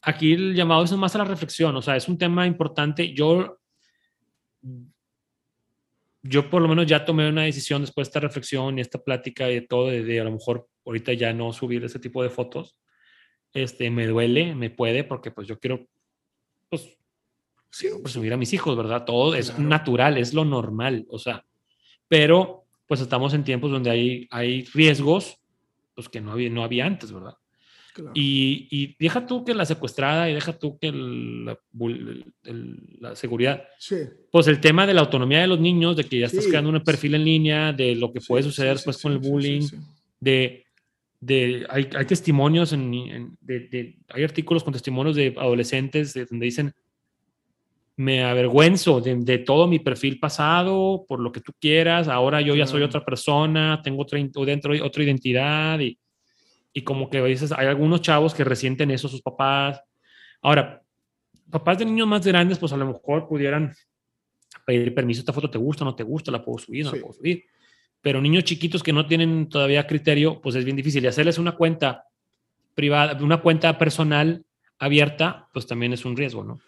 aquí 0.00 0.32
el 0.32 0.54
llamado 0.54 0.82
es 0.82 0.92
más 0.92 1.14
a 1.14 1.18
la 1.18 1.24
reflexión, 1.24 1.76
o 1.76 1.82
sea, 1.82 1.96
es 1.96 2.08
un 2.08 2.16
tema 2.16 2.46
importante. 2.46 3.12
Yo 3.12 3.60
yo 6.22 6.50
por 6.50 6.62
lo 6.62 6.68
menos 6.68 6.86
ya 6.86 7.04
tomé 7.04 7.28
una 7.28 7.42
decisión 7.42 7.82
después 7.82 8.06
de 8.06 8.10
esta 8.10 8.20
reflexión 8.20 8.78
y 8.78 8.80
esta 8.80 9.02
plática 9.02 9.50
y 9.50 9.54
de 9.56 9.60
todo, 9.62 9.88
de, 9.88 10.20
a 10.20 10.24
lo 10.24 10.32
mejor 10.32 10.68
ahorita 10.84 11.12
ya 11.12 11.32
no 11.32 11.52
subir 11.52 11.84
ese 11.84 11.98
tipo 11.98 12.22
de 12.22 12.30
fotos. 12.30 12.76
Este, 13.52 13.90
me 13.90 14.06
duele, 14.06 14.54
me 14.54 14.70
puede, 14.70 15.04
porque 15.04 15.30
pues 15.30 15.46
yo 15.46 15.58
quiero, 15.58 15.86
pues, 16.68 16.96
sí, 17.70 17.88
subir 18.06 18.32
a 18.32 18.36
mis 18.36 18.52
hijos, 18.52 18.76
¿verdad? 18.76 19.04
Todo 19.04 19.34
es 19.34 19.58
natural, 19.58 20.18
es 20.18 20.34
lo 20.34 20.44
normal, 20.44 21.06
o 21.10 21.18
sea, 21.18 21.44
pero 22.06 22.59
pues 22.90 23.00
estamos 23.00 23.32
en 23.34 23.44
tiempos 23.44 23.70
donde 23.70 23.88
hay, 23.88 24.26
hay 24.32 24.64
riesgos, 24.64 25.38
pues 25.94 26.08
que 26.08 26.20
no 26.20 26.32
había, 26.32 26.50
no 26.50 26.64
había 26.64 26.86
antes, 26.86 27.12
¿verdad? 27.12 27.34
Y, 28.14 28.96
deja 28.98 29.28
tú 29.28 29.44
que 29.44 29.54
la 29.54 29.64
secuestrada 29.64 30.28
y 30.28 30.34
deja 30.34 30.58
tú 30.58 30.76
que 30.76 30.90
la, 30.90 31.56
la, 32.98 33.14
seguridad. 33.14 33.62
Pues 34.32 34.48
el 34.48 34.60
tema 34.60 34.88
de 34.88 34.94
la 34.94 35.02
autonomía 35.02 35.40
de 35.40 35.46
los 35.46 35.60
niños, 35.60 35.96
de 35.96 36.02
que 36.02 36.18
ya 36.18 36.26
estás 36.26 36.48
creando 36.48 36.70
un 36.70 36.82
perfil 36.82 37.14
en 37.14 37.24
línea, 37.24 37.72
de 37.72 37.94
lo 37.94 38.12
que 38.12 38.20
puede 38.20 38.42
suceder 38.42 38.72
después 38.72 39.00
con 39.00 39.12
el 39.12 39.18
bullying, 39.18 39.68
de, 40.18 40.64
de 41.20 41.66
hay, 41.70 41.88
hay, 41.94 42.06
testimonios, 42.06 42.72
en, 42.72 43.38
de, 43.40 43.98
hay 44.08 44.24
artículos 44.24 44.64
con 44.64 44.72
testimonios 44.72 45.14
de 45.14 45.32
adolescentes 45.38 46.14
donde 46.28 46.44
dicen, 46.44 46.74
me 48.00 48.24
avergüenzo 48.24 49.00
de, 49.00 49.38
todo 49.38 49.66
mi 49.66 49.78
perfil 49.78 50.18
pasado, 50.18 51.04
por 51.08 51.20
lo 51.20 51.32
que 51.32 51.40
tú 51.40 51.52
quieras, 51.60 52.08
ahora 52.08 52.40
yo 52.40 52.54
ya 52.54 52.66
soy 52.66 52.82
otra 52.82 53.04
persona, 53.04 53.80
tengo 53.82 54.02
otra, 54.02 54.18
dentro, 54.18 54.72
otra 54.84 55.02
identidad 55.02 55.78
y 55.80 55.98
y 56.72 56.82
como 56.82 57.10
que 57.10 57.18
a 57.18 57.22
veces 57.22 57.52
hay 57.52 57.66
algunos 57.66 58.00
chavos 58.00 58.34
que 58.34 58.44
resienten 58.44 58.90
eso 58.90 59.08
sus 59.08 59.22
papás. 59.22 59.82
Ahora, 60.40 60.82
papás 61.50 61.78
de 61.78 61.84
niños 61.84 62.06
más 62.06 62.26
grandes, 62.26 62.58
pues 62.58 62.72
a 62.72 62.76
lo 62.76 62.86
mejor 62.86 63.26
pudieran 63.26 63.74
pedir 64.64 64.94
permiso, 64.94 65.20
esta 65.20 65.32
foto 65.32 65.50
te 65.50 65.58
gusta, 65.58 65.84
no 65.84 65.94
te 65.94 66.02
gusta, 66.02 66.30
la 66.30 66.44
puedo 66.44 66.58
subir, 66.58 66.84
no 66.84 66.92
la 66.92 67.00
puedo 67.00 67.14
subir. 67.14 67.44
Pero 68.00 68.20
niños 68.20 68.44
chiquitos 68.44 68.82
que 68.82 68.92
no 68.92 69.06
tienen 69.06 69.48
todavía 69.48 69.86
criterio, 69.86 70.40
pues 70.40 70.54
es 70.54 70.64
bien 70.64 70.76
difícil. 70.76 71.04
Y 71.04 71.08
hacerles 71.08 71.38
una 71.38 71.52
cuenta 71.52 72.04
privada, 72.74 73.18
una 73.22 73.42
cuenta 73.42 73.76
personal 73.76 74.44
abierta, 74.78 75.48
pues 75.52 75.66
también 75.66 75.92
es 75.92 76.04
un 76.04 76.16
riesgo, 76.16 76.44
¿no? 76.44 76.60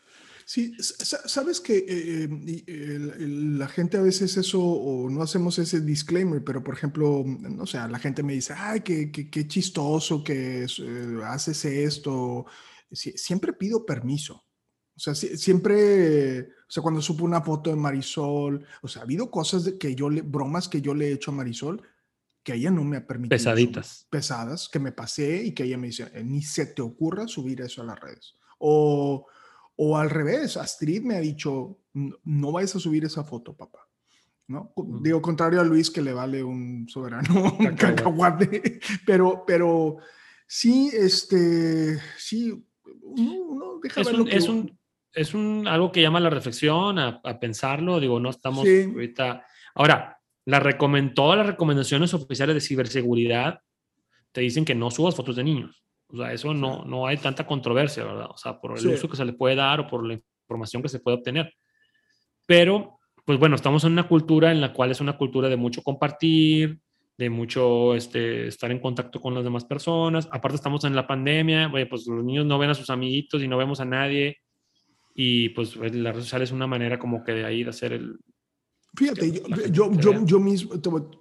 Sí, 0.44 0.72
sabes 0.78 1.60
que 1.60 1.78
eh, 1.78 2.28
eh, 2.66 2.98
la 3.18 3.68
gente 3.68 3.96
a 3.96 4.02
veces 4.02 4.36
eso, 4.36 4.60
o 4.60 5.08
no 5.10 5.22
hacemos 5.22 5.58
ese 5.58 5.80
disclaimer, 5.80 6.42
pero 6.42 6.62
por 6.62 6.74
ejemplo, 6.74 7.24
no 7.26 7.66
sé, 7.66 7.78
la 7.88 7.98
gente 7.98 8.22
me 8.22 8.34
dice, 8.34 8.54
ay, 8.56 8.80
qué, 8.80 9.10
qué, 9.10 9.48
chistoso 9.48 10.22
que 10.22 10.64
eh, 10.64 11.20
haces 11.24 11.64
esto. 11.64 12.46
siempre 12.92 13.52
pido 13.52 13.86
permiso. 13.86 14.44
O 14.94 15.00
sea, 15.00 15.14
siempre, 15.14 16.40
o 16.40 16.70
sea, 16.70 16.82
cuando 16.82 17.00
supo 17.00 17.24
una 17.24 17.40
foto 17.40 17.70
de 17.70 17.76
Marisol, 17.76 18.64
o 18.82 18.88
sea, 18.88 19.02
ha 19.02 19.04
habido 19.04 19.30
cosas 19.30 19.64
de 19.64 19.78
que 19.78 19.94
yo 19.94 20.10
le, 20.10 20.20
bromas 20.20 20.68
que 20.68 20.82
yo 20.82 20.94
le 20.94 21.08
he 21.08 21.12
hecho 21.12 21.30
a 21.30 21.34
Marisol 21.34 21.82
que 22.42 22.54
ella 22.54 22.70
no 22.70 22.84
me 22.84 22.96
ha 22.98 23.06
permitido. 23.06 23.36
Pesaditas. 23.36 24.06
pesadas, 24.10 24.68
que 24.68 24.78
me 24.78 24.92
pasé 24.92 25.44
y 25.44 25.52
que 25.52 25.64
ella 25.64 25.78
me 25.78 25.88
dice, 25.88 26.10
eh, 26.12 26.24
ni 26.24 26.42
se 26.42 26.66
te 26.66 26.82
ocurra 26.82 27.28
subir 27.28 27.60
eso 27.60 27.82
a 27.82 27.86
las 27.86 28.00
redes. 28.00 28.34
O, 28.58 29.26
o 29.76 29.96
al 29.96 30.10
revés, 30.10 30.56
Astrid 30.56 31.02
me 31.02 31.16
ha 31.16 31.20
dicho, 31.20 31.78
no 31.92 32.52
vayas 32.52 32.76
a 32.76 32.80
subir 32.80 33.04
esa 33.04 33.24
foto, 33.24 33.54
papá. 33.56 33.88
¿no? 34.48 34.72
Digo, 35.00 35.22
contrario 35.22 35.60
a 35.60 35.64
Luis 35.64 35.90
que 35.90 36.02
le 36.02 36.12
vale 36.12 36.42
un 36.42 36.88
soberano 36.88 37.54
un 37.58 37.74
cacahuate, 37.76 38.80
pero, 39.06 39.44
pero 39.46 39.96
sí, 40.46 40.90
este, 40.92 41.98
sí, 42.18 42.64
uno, 43.02 43.80
deja 43.82 44.00
es, 44.02 44.08
un, 44.08 44.28
es, 44.28 44.48
un, 44.48 44.78
es 45.12 45.34
un, 45.34 45.66
algo 45.66 45.90
que 45.90 46.02
llama 46.02 46.20
la 46.20 46.30
reflexión, 46.30 46.98
a, 46.98 47.20
a 47.24 47.40
pensarlo, 47.40 48.00
digo, 48.00 48.20
no 48.20 48.30
estamos 48.30 48.66
ahorita, 48.66 49.44
ahora, 49.74 50.18
la 50.44 50.60
todas 51.14 51.38
las 51.38 51.46
recomendaciones 51.46 52.14
oficiales 52.14 52.54
de 52.54 52.60
ciberseguridad 52.60 53.60
te 54.32 54.40
dicen 54.40 54.64
que 54.64 54.74
no 54.74 54.90
subas 54.90 55.14
fotos 55.14 55.36
de 55.36 55.44
niños. 55.44 55.84
O 56.12 56.16
sea, 56.16 56.32
eso 56.32 56.52
no, 56.52 56.84
no 56.84 57.06
hay 57.06 57.16
tanta 57.16 57.46
controversia, 57.46 58.04
¿verdad? 58.04 58.28
O 58.30 58.36
sea, 58.36 58.60
por 58.60 58.78
el 58.78 58.86
uso 58.86 59.08
que 59.08 59.16
se 59.16 59.24
le 59.24 59.32
puede 59.32 59.56
dar 59.56 59.80
o 59.80 59.86
por 59.86 60.06
la 60.06 60.18
información 60.44 60.82
que 60.82 60.88
se 60.88 61.00
puede 61.00 61.16
obtener. 61.16 61.52
Pero 62.46 62.98
pues 63.24 63.38
bueno, 63.38 63.56
estamos 63.56 63.84
en 63.84 63.92
una 63.92 64.08
cultura 64.08 64.50
en 64.50 64.60
la 64.60 64.72
cual 64.72 64.90
es 64.90 65.00
una 65.00 65.16
cultura 65.16 65.48
de 65.48 65.56
mucho 65.56 65.82
compartir, 65.82 66.80
de 67.16 67.30
mucho 67.30 67.94
este, 67.94 68.48
estar 68.48 68.70
en 68.70 68.80
contacto 68.80 69.20
con 69.20 69.34
las 69.34 69.44
demás 69.44 69.64
personas. 69.64 70.28
Aparte 70.32 70.56
estamos 70.56 70.84
en 70.84 70.96
la 70.96 71.06
pandemia, 71.06 71.70
pues 71.88 72.06
los 72.06 72.24
niños 72.24 72.46
no 72.46 72.58
ven 72.58 72.70
a 72.70 72.74
sus 72.74 72.90
amiguitos 72.90 73.42
y 73.42 73.48
no 73.48 73.56
vemos 73.56 73.80
a 73.80 73.84
nadie. 73.84 74.38
Y 75.14 75.50
pues 75.50 75.76
la 75.76 76.12
red 76.12 76.20
social 76.20 76.42
es 76.42 76.52
una 76.52 76.66
manera 76.66 76.98
como 76.98 77.22
que 77.22 77.32
de 77.32 77.44
ahí 77.44 77.62
de 77.62 77.70
hacer 77.70 77.92
el... 77.92 78.18
Fíjate, 78.94 79.32
yo, 79.70 79.90
yo, 79.92 80.24
yo, 80.26 80.38
mismo, 80.38 80.72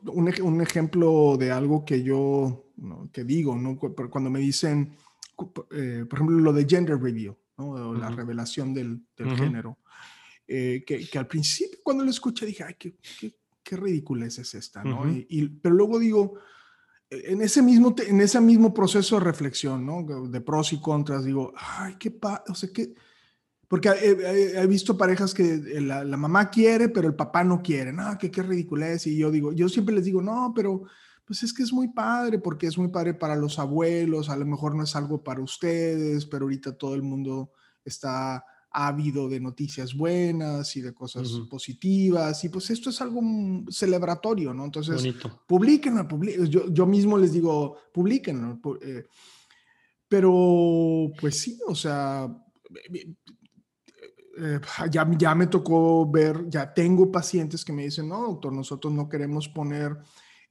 un, 0.07 0.33
un, 0.41 0.61
ejemplo 0.61 1.37
de 1.37 1.51
algo 1.51 1.85
que 1.85 2.03
yo, 2.03 2.65
que 3.11 3.23
digo, 3.23 3.55
¿no? 3.55 3.77
cuando 3.77 4.29
me 4.29 4.39
dicen, 4.39 4.95
eh, 5.71 6.05
por 6.09 6.19
ejemplo, 6.19 6.39
lo 6.39 6.53
de 6.53 6.65
gender 6.67 6.99
reveal, 6.99 7.35
¿no? 7.57 7.93
la 7.93 8.09
revelación 8.09 8.73
del, 8.73 9.01
del 9.15 9.35
género. 9.37 9.79
Eh, 10.47 10.83
que, 10.85 11.17
al 11.17 11.27
principio 11.27 11.79
cuando 11.81 12.03
lo 12.03 12.09
escuché 12.09 12.45
dije, 12.45 12.63
ay, 12.65 12.75
qué, 12.77 12.97
qué, 13.19 13.33
qué 13.63 13.75
ridícula 13.77 14.25
es 14.25 14.37
esta, 14.53 14.83
¿no? 14.83 15.09
y, 15.09 15.47
pero 15.47 15.75
luego 15.75 15.97
digo, 15.97 16.39
e, 17.09 17.31
en 17.31 17.41
ese, 17.41 17.61
mismo, 17.61 17.95
en 18.05 18.19
ese 18.19 18.41
mismo 18.41 18.73
proceso 18.73 19.15
de 19.17 19.23
reflexión, 19.23 19.85
¿no? 19.85 20.03
De 20.27 20.41
pros 20.41 20.73
y 20.73 20.81
contras, 20.81 21.23
digo, 21.23 21.53
ay, 21.55 21.95
qué 21.97 22.11
pa, 22.11 22.43
o 22.49 22.55
sea, 22.55 22.69
qué, 22.73 22.93
porque 23.71 23.87
he, 23.89 24.67
visto 24.67 24.97
parejas 24.97 25.33
que 25.33 25.57
la, 25.79 26.03
la, 26.03 26.17
mamá 26.17 26.49
quiere, 26.49 26.89
pero 26.89 27.07
el 27.07 27.15
papá 27.15 27.45
no 27.45 27.61
quiere, 27.61 27.93
no, 27.93 28.17
que 28.17 28.29
qué 28.29 28.43
ridícula 28.43 28.89
es, 28.89 29.07
y 29.07 29.17
yo 29.17 29.31
digo, 29.31 29.53
yo 29.53 29.69
siempre 29.69 29.95
les 29.95 30.03
digo, 30.03 30.21
no, 30.21 30.51
pero 30.53 30.83
pues 31.31 31.43
es 31.43 31.53
que 31.53 31.63
es 31.63 31.71
muy 31.71 31.87
padre, 31.87 32.39
porque 32.39 32.67
es 32.67 32.77
muy 32.77 32.89
padre 32.89 33.13
para 33.13 33.37
los 33.37 33.57
abuelos, 33.57 34.29
a 34.29 34.35
lo 34.35 34.45
mejor 34.45 34.75
no 34.75 34.83
es 34.83 34.97
algo 34.97 35.23
para 35.23 35.41
ustedes, 35.41 36.25
pero 36.25 36.43
ahorita 36.43 36.77
todo 36.77 36.93
el 36.93 37.03
mundo 37.03 37.53
está 37.85 38.43
habido 38.69 39.29
de 39.29 39.39
noticias 39.39 39.93
buenas 39.95 40.75
y 40.75 40.81
de 40.81 40.93
cosas 40.93 41.29
positivas, 41.49 42.43
y 42.43 42.49
pues 42.49 42.69
esto 42.71 42.89
es 42.89 42.99
algo 42.99 43.21
celebratorio, 43.69 44.53
¿no? 44.53 44.65
Entonces, 44.65 45.15
publíquenlo, 45.47 46.05
yo, 46.49 46.67
yo, 46.67 46.85
mismo 46.85 47.17
les 47.17 47.31
digo, 47.31 47.77
publíquenlo, 47.93 48.59
eh, 48.81 49.05
pero 50.09 51.13
pues 51.17 51.39
sí, 51.39 51.57
o 51.65 51.75
sea, 51.75 52.27
eh, 54.37 54.59
ya, 54.91 55.09
ya 55.17 55.33
me 55.33 55.47
tocó 55.47 56.11
ver, 56.11 56.49
ya 56.49 56.73
tengo 56.73 57.09
pacientes 57.09 57.63
que 57.63 57.71
me 57.71 57.85
dicen, 57.85 58.09
no, 58.09 58.19
doctor, 58.23 58.51
nosotros 58.51 58.91
no 58.91 59.07
queremos 59.07 59.47
poner 59.47 59.97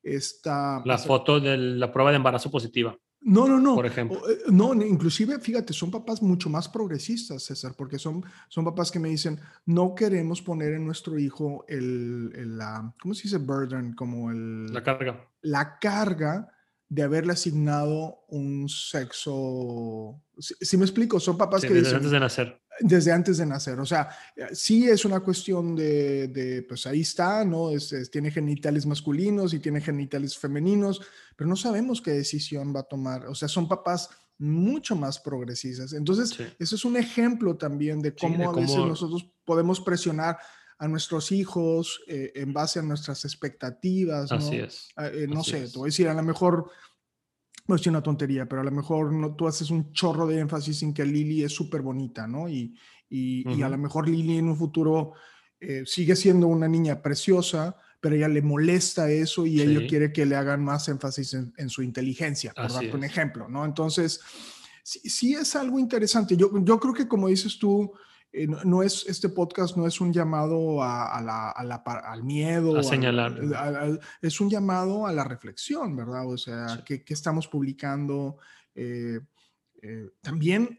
esta... 0.03 0.83
La 0.85 0.99
foto 0.99 1.41
de 1.41 1.57
la 1.57 1.93
prueba 1.93 2.11
de 2.11 2.17
embarazo 2.17 2.51
positiva. 2.51 2.97
No, 3.23 3.47
no, 3.47 3.61
no. 3.61 3.75
Por 3.75 3.87
ejemplo. 3.87 4.19
Eh, 4.29 4.39
no, 4.51 4.73
inclusive, 4.75 5.39
fíjate, 5.41 5.73
son 5.73 5.91
papás 5.91 6.23
mucho 6.23 6.49
más 6.49 6.69
progresistas, 6.69 7.43
César, 7.43 7.75
porque 7.77 7.99
son, 7.99 8.25
son 8.49 8.65
papás 8.65 8.91
que 8.91 8.99
me 8.99 9.11
dicen, 9.11 9.39
no 9.67 9.95
queremos 9.95 10.41
poner 10.41 10.73
en 10.73 10.87
nuestro 10.87 11.19
hijo 11.19 11.65
el, 11.69 12.57
la, 12.57 12.95
¿cómo 13.01 13.13
se 13.13 13.25
dice 13.25 13.39
burden? 13.39 13.95
Como 13.95 14.31
el... 14.31 14.73
La 14.73 14.83
carga. 14.83 15.29
La 15.43 15.79
carga 15.79 16.49
de 16.89 17.03
haberle 17.03 17.35
asignado 17.35 18.25
un 18.29 18.69
sexo. 18.69 20.21
Si, 20.39 20.77
me 20.79 20.85
explico, 20.85 21.21
son 21.21 21.37
papás 21.37 21.61
que 21.61 21.69
desde 21.69 21.81
dicen, 21.81 21.97
antes 21.97 22.11
de 22.11 22.21
nacer. 22.21 22.63
Desde 22.81 23.13
antes 23.13 23.39
de 23.39 23.47
nacer. 23.47 23.79
O 23.79 23.87
sea, 23.87 24.09
sí 24.53 24.89
es 24.89 25.05
una 25.05 25.21
cuestión 25.21 25.77
de, 25.77 26.29
de 26.29 26.63
pues 26.63 26.87
ahí 26.87 27.03
está, 27.03 27.45
¿no? 27.45 27.71
Es, 27.71 28.11
tiene 28.11 28.31
genitales 28.31 28.87
masculinos 28.87 29.53
y 29.53 29.61
tiene 29.61 29.81
genitales 29.81 30.37
femeninos, 30.37 31.01
pero 31.37 31.49
no 31.49 31.57
sabemos 31.57 32.01
qué 32.01 32.13
decisión 32.13 32.75
va 32.75 32.81
a 32.81 32.85
tomar. 32.85 33.27
O 33.27 33.35
sea, 33.35 33.49
son 33.49 33.69
papás 33.69 34.09
mucho 34.41 34.97
más 34.97 35.19
progresistas. 35.19 35.93
Entonces, 35.93 36.35
eso 36.59 36.75
es 36.75 36.85
un 36.85 36.97
ejemplo 36.97 37.57
también 37.57 38.01
de 38.01 38.15
cómo 38.15 38.51
a 38.51 38.55
veces 38.55 38.77
nosotros 38.77 39.27
podemos 39.45 39.81
presionar 39.81 40.39
a 40.79 40.89
nuestros 40.89 41.31
hijos 41.31 42.01
eh, 42.07 42.33
en 42.35 42.55
base 42.55 42.79
a 42.79 42.83
nuestras 42.83 43.27
expectativas. 43.27 44.33
Así 44.33 44.57
es. 44.57 44.89
Ah, 44.97 45.09
eh, 45.09 45.27
no 45.29 45.45
sé, 45.45 45.69
te 45.69 45.79
voy 45.79 45.89
a 45.89 45.91
decir, 45.91 46.09
a 46.09 46.15
lo 46.15 46.23
mejor, 46.23 46.71
no 47.71 47.77
es 47.77 47.87
una 47.87 48.03
tontería, 48.03 48.47
pero 48.47 48.61
a 48.61 48.65
lo 48.65 48.71
mejor 48.71 49.13
no, 49.13 49.35
tú 49.35 49.47
haces 49.47 49.71
un 49.71 49.93
chorro 49.93 50.27
de 50.27 50.41
énfasis 50.41 50.83
en 50.83 50.93
que 50.93 51.05
Lili 51.05 51.45
es 51.45 51.53
súper 51.53 51.81
bonita, 51.81 52.27
¿no? 52.27 52.49
Y, 52.49 52.77
y, 53.09 53.63
a 53.63 53.69
lo 53.69 53.79
mejor 53.79 54.09
Lili 54.09 54.39
en 54.39 54.49
un 54.49 54.57
futuro 54.57 55.13
eh, 55.61 55.85
sigue 55.87 56.15
siendo 56.17 56.49
una 56.49 56.69
niña 56.69 57.01
preciosa, 57.01 57.77
pero 58.01 58.17
ella 58.17 58.29
le 58.29 58.43
molesta 58.43 59.11
eso 59.11 59.47
y 59.47 59.61
ella 59.61 59.87
quiere 59.87 60.13
que 60.13 60.27
le 60.27 60.37
hagan 60.37 60.65
más 60.65 60.89
énfasis 60.89 61.35
en, 61.35 61.71
su 61.71 61.83
inteligencia, 61.83 62.53
por 62.53 62.73
darte 62.73 62.95
un 62.95 63.05
ejemplo, 63.05 63.49
¿no? 63.49 63.65
Entonces, 63.65 64.21
sí, 64.83 65.01
sí, 65.09 65.35
es 65.35 65.55
algo 65.55 65.79
interesante. 65.79 66.37
Yo, 66.37 66.51
yo 66.65 66.81
creo 66.81 66.95
que 66.95 67.07
como 67.07 67.29
dices 67.29 67.59
tú, 67.59 67.93
eh, 68.33 68.47
no, 68.47 68.83
es, 68.83 69.07
este 69.09 69.29
podcast 69.29 69.77
no 69.77 69.87
es 69.87 70.01
un 70.01 70.13
llamado 70.13 70.83
a, 70.83 71.21
la, 71.21 71.51
al 71.51 72.23
miedo. 72.23 72.79
A 72.79 72.83
señalar. 72.83 73.41
es 74.23 74.41
un 74.41 74.49
llamado 74.49 75.07
a 75.07 75.13
la 75.13 75.25
reflexión, 75.25 75.97
¿verdad? 75.97 76.29
O 76.29 76.39
sea, 76.39 76.83
¿qué, 76.85 77.03
estamos 77.09 77.49
publicando? 77.49 78.39
Eh, 78.75 79.21
eh, 79.83 80.11
también 80.21 80.79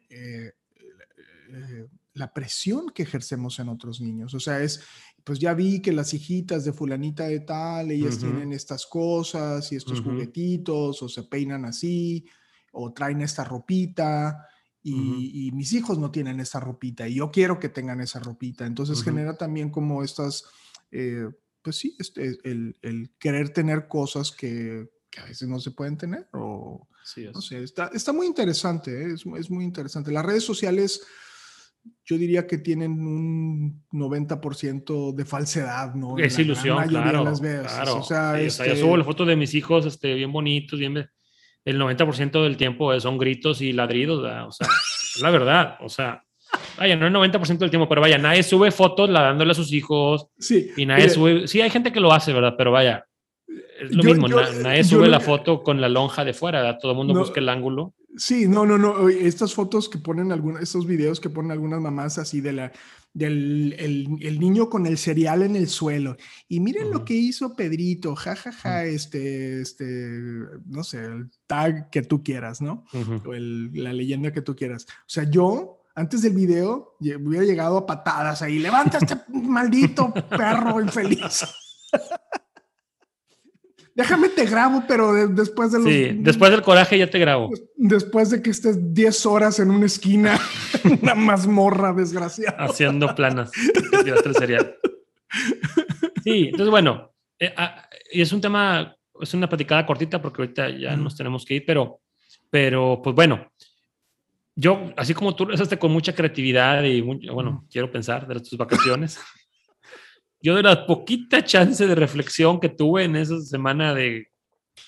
la 2.14 2.34
presión 2.34 2.90
que 2.90 3.04
ejercemos 3.04 3.60
en 3.60 3.68
otros 3.68 4.00
niños. 4.00 4.34
O 4.34 4.40
sea, 4.40 4.62
es, 4.62 4.82
pues 5.26 5.38
ya 5.40 5.54
vi 5.54 5.82
que 5.82 5.92
las 5.92 6.14
hijitas 6.14 6.64
de 6.64 6.72
fulanita 6.72 7.28
de 7.28 7.42
tal, 7.42 7.92
ellas 7.92 8.18
tienen 8.18 8.54
estas 8.54 8.86
cosas 8.86 9.70
y 9.74 9.76
estos 9.76 10.00
juguetitos, 10.00 11.02
o 11.02 11.10
se 11.10 11.24
peinan 11.24 11.66
así, 11.66 12.26
o 12.72 12.94
traen 12.94 13.22
esta 13.22 13.44
ropita 13.44 14.48
y, 14.84 15.52
mis 15.54 15.74
hijos 15.74 16.00
no 16.00 16.12
tienen 16.12 16.40
esa 16.40 16.60
ropita 16.60 17.08
y 17.08 17.16
yo 17.16 17.32
quiero 17.32 17.60
que 17.60 17.70
tengan 17.70 18.02
esa 18.02 18.20
ropita. 18.20 18.66
Entonces 18.66 19.04
genera 19.04 19.38
también 19.38 19.70
como 19.70 20.04
estas, 20.04 20.46
eh, 20.92 21.30
pues 21.62 21.76
sí, 21.76 21.96
este, 22.00 22.38
el, 22.44 22.78
el, 22.82 23.12
querer 23.20 23.50
tener 23.50 23.88
cosas 23.88 24.32
que, 24.32 24.90
que, 25.10 25.22
a 25.22 25.26
veces 25.26 25.48
no 25.48 25.60
se 25.60 25.72
pueden 25.72 25.98
tener 25.98 26.28
o 26.34 26.88
no 27.34 27.42
sé, 27.42 27.64
está, 27.64 27.90
está 27.94 28.14
muy 28.14 28.28
interesante, 28.28 28.92
¿eh? 28.92 29.14
es, 29.14 29.26
es, 29.38 29.50
muy 29.50 29.64
interesante. 29.64 30.12
Las 30.12 30.26
redes 30.26 30.44
sociales 30.44 31.02
yo 32.06 32.18
diría 32.18 32.46
que 32.46 32.60
tienen 32.60 32.92
un 32.92 33.84
90% 33.92 35.16
de 35.16 35.26
falsedad, 35.26 35.96
¿no? 35.96 36.18
Es 36.18 36.38
ilusión, 36.38 36.88
claro. 36.88 37.24
Las 37.24 37.40
claro. 37.40 37.98
O 37.98 38.04
sea, 38.04 38.40
este... 38.40 38.68
yo 38.70 38.76
subo 38.76 38.98
la 38.98 39.04
foto 39.04 39.26
de 39.26 39.36
mis 39.36 39.54
hijos 39.56 39.86
este, 39.86 40.14
bien 40.14 40.32
bonitos, 40.32 40.80
bien 40.80 41.10
el 41.66 41.80
90% 41.80 42.44
del 42.44 42.58
tiempo 42.58 43.00
son 43.00 43.18
gritos 43.18 43.62
y 43.62 43.74
ladridos, 43.74 44.20
o 44.20 44.52
sea, 44.52 44.68
la 45.22 45.30
verdad, 45.30 45.78
o 45.82 45.90
sea, 45.90 46.24
vaya, 46.78 46.96
no 46.96 47.08
el 47.08 47.14
90% 47.32 47.58
del 47.58 47.70
tiempo, 47.70 47.88
pero 47.88 48.02
vaya, 48.02 48.18
nadie 48.18 48.44
sube 48.44 48.72
fotos 48.72 49.10
la 49.10 49.22
dándole 49.22 49.52
a 49.52 49.56
sus 49.56 49.72
hijos. 49.72 50.28
Sí. 50.40 50.72
Y 50.76 50.86
nadie 50.86 51.10
sube, 51.10 51.48
sí, 51.48 51.62
hay 51.62 51.70
gente 51.70 51.92
que 51.92 52.00
lo 52.00 52.12
hace, 52.12 52.34
¿verdad? 52.34 52.56
Pero 52.58 52.72
vaya, 52.72 53.06
es 53.82 53.92
lo 53.92 54.04
mismo, 54.04 54.28
nadie 54.28 54.84
sube 54.84 55.08
la 55.08 55.20
foto 55.20 55.64
con 55.64 55.82
la 55.82 55.90
lonja 55.90 56.24
de 56.24 56.34
fuera, 56.34 56.62
¿verdad? 56.62 56.80
Todo 56.82 56.92
el 56.92 56.98
mundo 56.98 57.14
busca 57.14 57.40
el 57.40 57.50
ángulo. 57.50 57.94
Sí, 58.18 58.48
no, 58.48 58.66
no, 58.66 58.78
no, 58.78 59.08
estas 59.08 59.54
fotos 59.54 59.88
que 59.88 59.98
ponen 59.98 60.32
algunas, 60.32 60.64
estos 60.64 60.86
videos 60.86 61.20
que 61.20 61.30
ponen 61.30 61.52
algunas 61.52 61.80
mamás 61.80 62.18
así 62.18 62.42
de 62.42 62.52
la, 62.52 62.72
del 63.14 63.76
el, 63.80 64.40
niño 64.40 64.70
con 64.70 64.86
el 64.86 64.98
cereal 64.98 65.44
en 65.44 65.56
el 65.56 65.68
suelo. 65.68 66.18
Y 66.48 66.60
miren 66.60 66.92
lo 66.92 67.06
que 67.06 67.14
hizo 67.14 67.56
Pedrito, 67.56 68.16
jajaja, 68.16 68.52
ja, 68.52 68.70
ja, 68.70 68.86
este, 68.86 69.62
este, 69.62 69.86
no 70.66 70.84
sé, 70.84 71.06
el 71.06 71.30
tag 71.48 71.90
que 71.90 72.02
tú 72.02 72.22
quieras, 72.22 72.62
¿no? 72.62 72.86
O 73.26 73.34
la 73.34 73.94
leyenda 73.94 74.32
que 74.34 74.42
tú 74.42 74.56
quieras. 74.56 74.86
O 74.90 75.10
sea, 75.10 75.24
yo 75.30 75.82
antes 75.96 76.22
del 76.22 76.34
video 76.34 76.96
hubiera 77.00 77.46
llegado 77.46 77.78
a 77.78 77.86
patadas 77.86 78.42
ahí, 78.42 78.60
levanta 78.60 78.98
este 78.98 79.18
maldito 79.30 80.14
perro 80.30 80.82
infeliz. 80.82 81.46
Déjame 84.02 84.30
te 84.30 84.46
grabo, 84.46 84.84
pero 84.88 85.14
de- 85.14 85.28
después 85.28 85.72
de 85.72 85.78
los... 85.80 85.88
Sí, 85.88 86.12
después 86.16 86.50
del 86.50 86.64
coraje 86.64 86.98
ya 86.98 87.08
te 87.08 87.20
grabo. 87.20 87.52
Después 87.76 88.32
de 88.32 88.42
que 88.42 88.50
estés 88.50 88.94
10 88.96 89.26
horas 89.28 89.60
en 89.60 89.70
una 89.70 89.86
esquina, 89.86 90.40
una 91.02 91.14
mazmorra 91.14 91.94
desgraciada. 91.94 92.58
haciendo 92.66 93.14
planas. 93.14 93.52
el 94.26 94.36
cereal. 94.36 94.76
Sí, 96.24 96.46
entonces 96.48 96.70
bueno, 96.70 97.12
eh, 97.40 97.54
ah, 97.58 97.88
y 98.12 98.22
es 98.22 98.32
un 98.34 98.42
tema, 98.42 98.96
es 99.20 99.34
una 99.34 99.48
platicada 99.48 99.86
cortita 99.86 100.22
porque 100.22 100.42
ahorita 100.42 100.70
ya 100.70 100.94
Ujú. 100.94 101.04
nos 101.04 101.16
tenemos 101.16 101.46
que 101.46 101.56
ir, 101.56 101.64
pero, 101.66 102.00
pero 102.50 103.02
pues 103.04 103.16
bueno, 103.16 103.52
yo, 104.56 104.92
así 104.98 105.14
como 105.14 105.36
tú 105.36 105.46
rezaste 105.46 105.78
con 105.78 105.92
mucha 105.92 106.14
creatividad 106.14 106.84
y, 106.84 107.02
bueno, 107.02 107.52
Ujú. 107.52 107.68
quiero 107.72 107.92
pensar 107.92 108.28
de 108.28 108.40
tus 108.40 108.58
vacaciones, 108.58 109.20
yo 110.42 110.56
de 110.56 110.64
la 110.64 110.86
poquita 110.86 111.44
chance 111.44 111.86
de 111.86 111.96
reflexión 111.96 112.60
que 112.60 112.70
tuve 112.70 113.04
en 113.04 113.16
esa 113.16 113.40
semana 113.42 113.94
de 113.94 114.28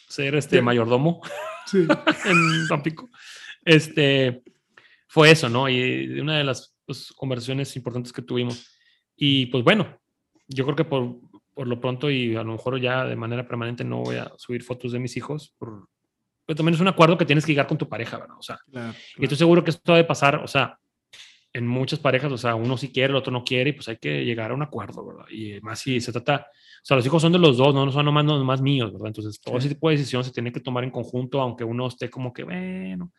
ser 0.07 0.35
este 0.35 0.57
Sí. 0.57 0.61
mayordomo, 0.61 1.21
Sí. 1.65 1.85
en 2.25 2.67
Tampico. 2.67 3.09
Este, 3.63 4.43
fue 5.07 5.31
eso, 5.31 5.49
¿no? 5.49 5.69
Y 5.69 6.19
una 6.19 6.37
de 6.37 6.43
las 6.43 6.75
pues, 6.85 7.11
conversaciones 7.15 7.75
importantes 7.75 8.11
que 8.11 8.21
tuvimos. 8.21 8.67
Y 9.15 9.45
pues 9.47 9.63
bueno, 9.63 9.97
yo 10.47 10.65
creo 10.65 10.75
que 10.75 10.85
por, 10.85 11.17
por 11.53 11.67
lo 11.67 11.79
pronto 11.79 12.09
y 12.11 12.35
a 12.35 12.43
lo 12.43 12.53
mejor 12.53 12.79
ya 12.81 13.05
de 13.05 13.15
manera 13.15 13.47
permanente 13.47 13.83
no 13.83 14.01
voy 14.01 14.17
a 14.17 14.31
subir 14.37 14.63
fotos 14.63 14.91
de 14.91 14.99
mis 14.99 15.15
hijos. 15.15 15.53
Por, 15.57 15.87
pero 16.45 16.57
también 16.57 16.75
es 16.75 16.81
un 16.81 16.87
acuerdo 16.89 17.17
que 17.17 17.25
tienes 17.25 17.45
que 17.45 17.53
llegar 17.53 17.67
con 17.67 17.77
tu 17.77 17.87
pareja, 17.87 18.17
¿verdad? 18.17 18.37
O 18.37 18.41
sea, 18.43 18.59
Claro, 18.69 18.93
y 19.17 19.23
estoy 19.23 19.37
seguro 19.37 19.63
que 19.63 19.69
esto 19.69 19.93
debe 19.93 20.03
pasar, 20.05 20.35
o 20.37 20.47
sea, 20.47 20.77
en 21.53 21.67
muchas 21.67 21.99
parejas, 21.99 22.31
o 22.31 22.37
sea, 22.37 22.55
uno 22.55 22.77
sí 22.77 22.89
quiere, 22.89 23.11
el 23.11 23.15
otro 23.17 23.31
no 23.31 23.43
quiere, 23.43 23.69
y 23.69 23.73
pues 23.73 23.87
hay 23.87 23.97
que 23.97 24.25
llegar 24.25 24.51
a 24.51 24.55
un 24.55 24.63
acuerdo, 24.63 25.05
¿verdad? 25.05 25.25
Y 25.29 25.61
más 25.61 25.79
si 25.79 26.01
se 26.01 26.11
trata, 26.11 26.47
o 26.47 26.85
sea, 26.85 26.97
los 26.97 27.05
hijos 27.05 27.21
son 27.21 27.31
de 27.31 27.37
los 27.39 27.57
dos, 27.57 27.73
no 27.75 27.91
son 27.91 28.05
nomás, 28.05 28.25
no 28.25 28.37
nomás 28.39 28.59
míos, 28.61 28.91
¿verdad? 28.91 29.07
Entonces, 29.07 29.39
todo 29.39 29.59
Sí. 29.59 29.67
ese 29.67 29.75
tipo 29.75 29.89
de 29.89 29.97
decisiones 29.97 30.27
se 30.27 30.33
tiene 30.33 30.51
que 30.51 30.59
tomar 30.59 30.83
en 30.83 30.89
conjunto, 30.91 31.39
aunque 31.39 31.63
uno 31.63 31.87
esté 31.87 32.09
como 32.09 32.33
que, 32.33 32.43
bueno, 32.43 33.11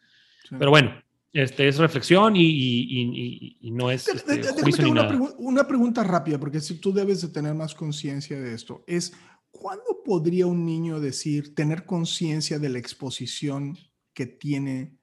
sí. 0.49 0.57
pero 0.59 0.71
bueno, 0.71 0.93
este 1.33 1.69
es 1.69 1.79
reflexión 1.79 2.35
y, 2.37 2.43
y, 2.45 2.81
y- 2.91 3.57
y- 3.61 3.71
no 3.71 3.91
es 3.91 4.07
este, 4.09 4.43
juicio 4.63 4.85
ni 4.85 4.91
una, 4.91 5.03
nada. 5.05 5.15
pregu- 5.15 5.35
una 5.39 5.67
pregunta 5.67 6.03
rápida, 6.05 6.39
porque 6.39 6.61
si 6.61 6.81
tú 6.81 6.93
debes 6.93 7.23
de 7.23 7.29
tener 7.29 7.55
más 7.55 7.75
conciencia 7.75 8.41
de 8.41 8.53
esto, 8.55 8.85
es 8.87 9.13
¿cuándo 9.51 10.03
podría 10.05 10.47
un 10.47 10.67
niño 10.67 10.99
decir, 10.99 11.55
tener 11.55 11.87
conciencia 11.87 12.59
de 12.59 12.69
la 12.69 12.79
exposición 12.79 13.77
que 14.13 14.27
tiene 14.27 14.97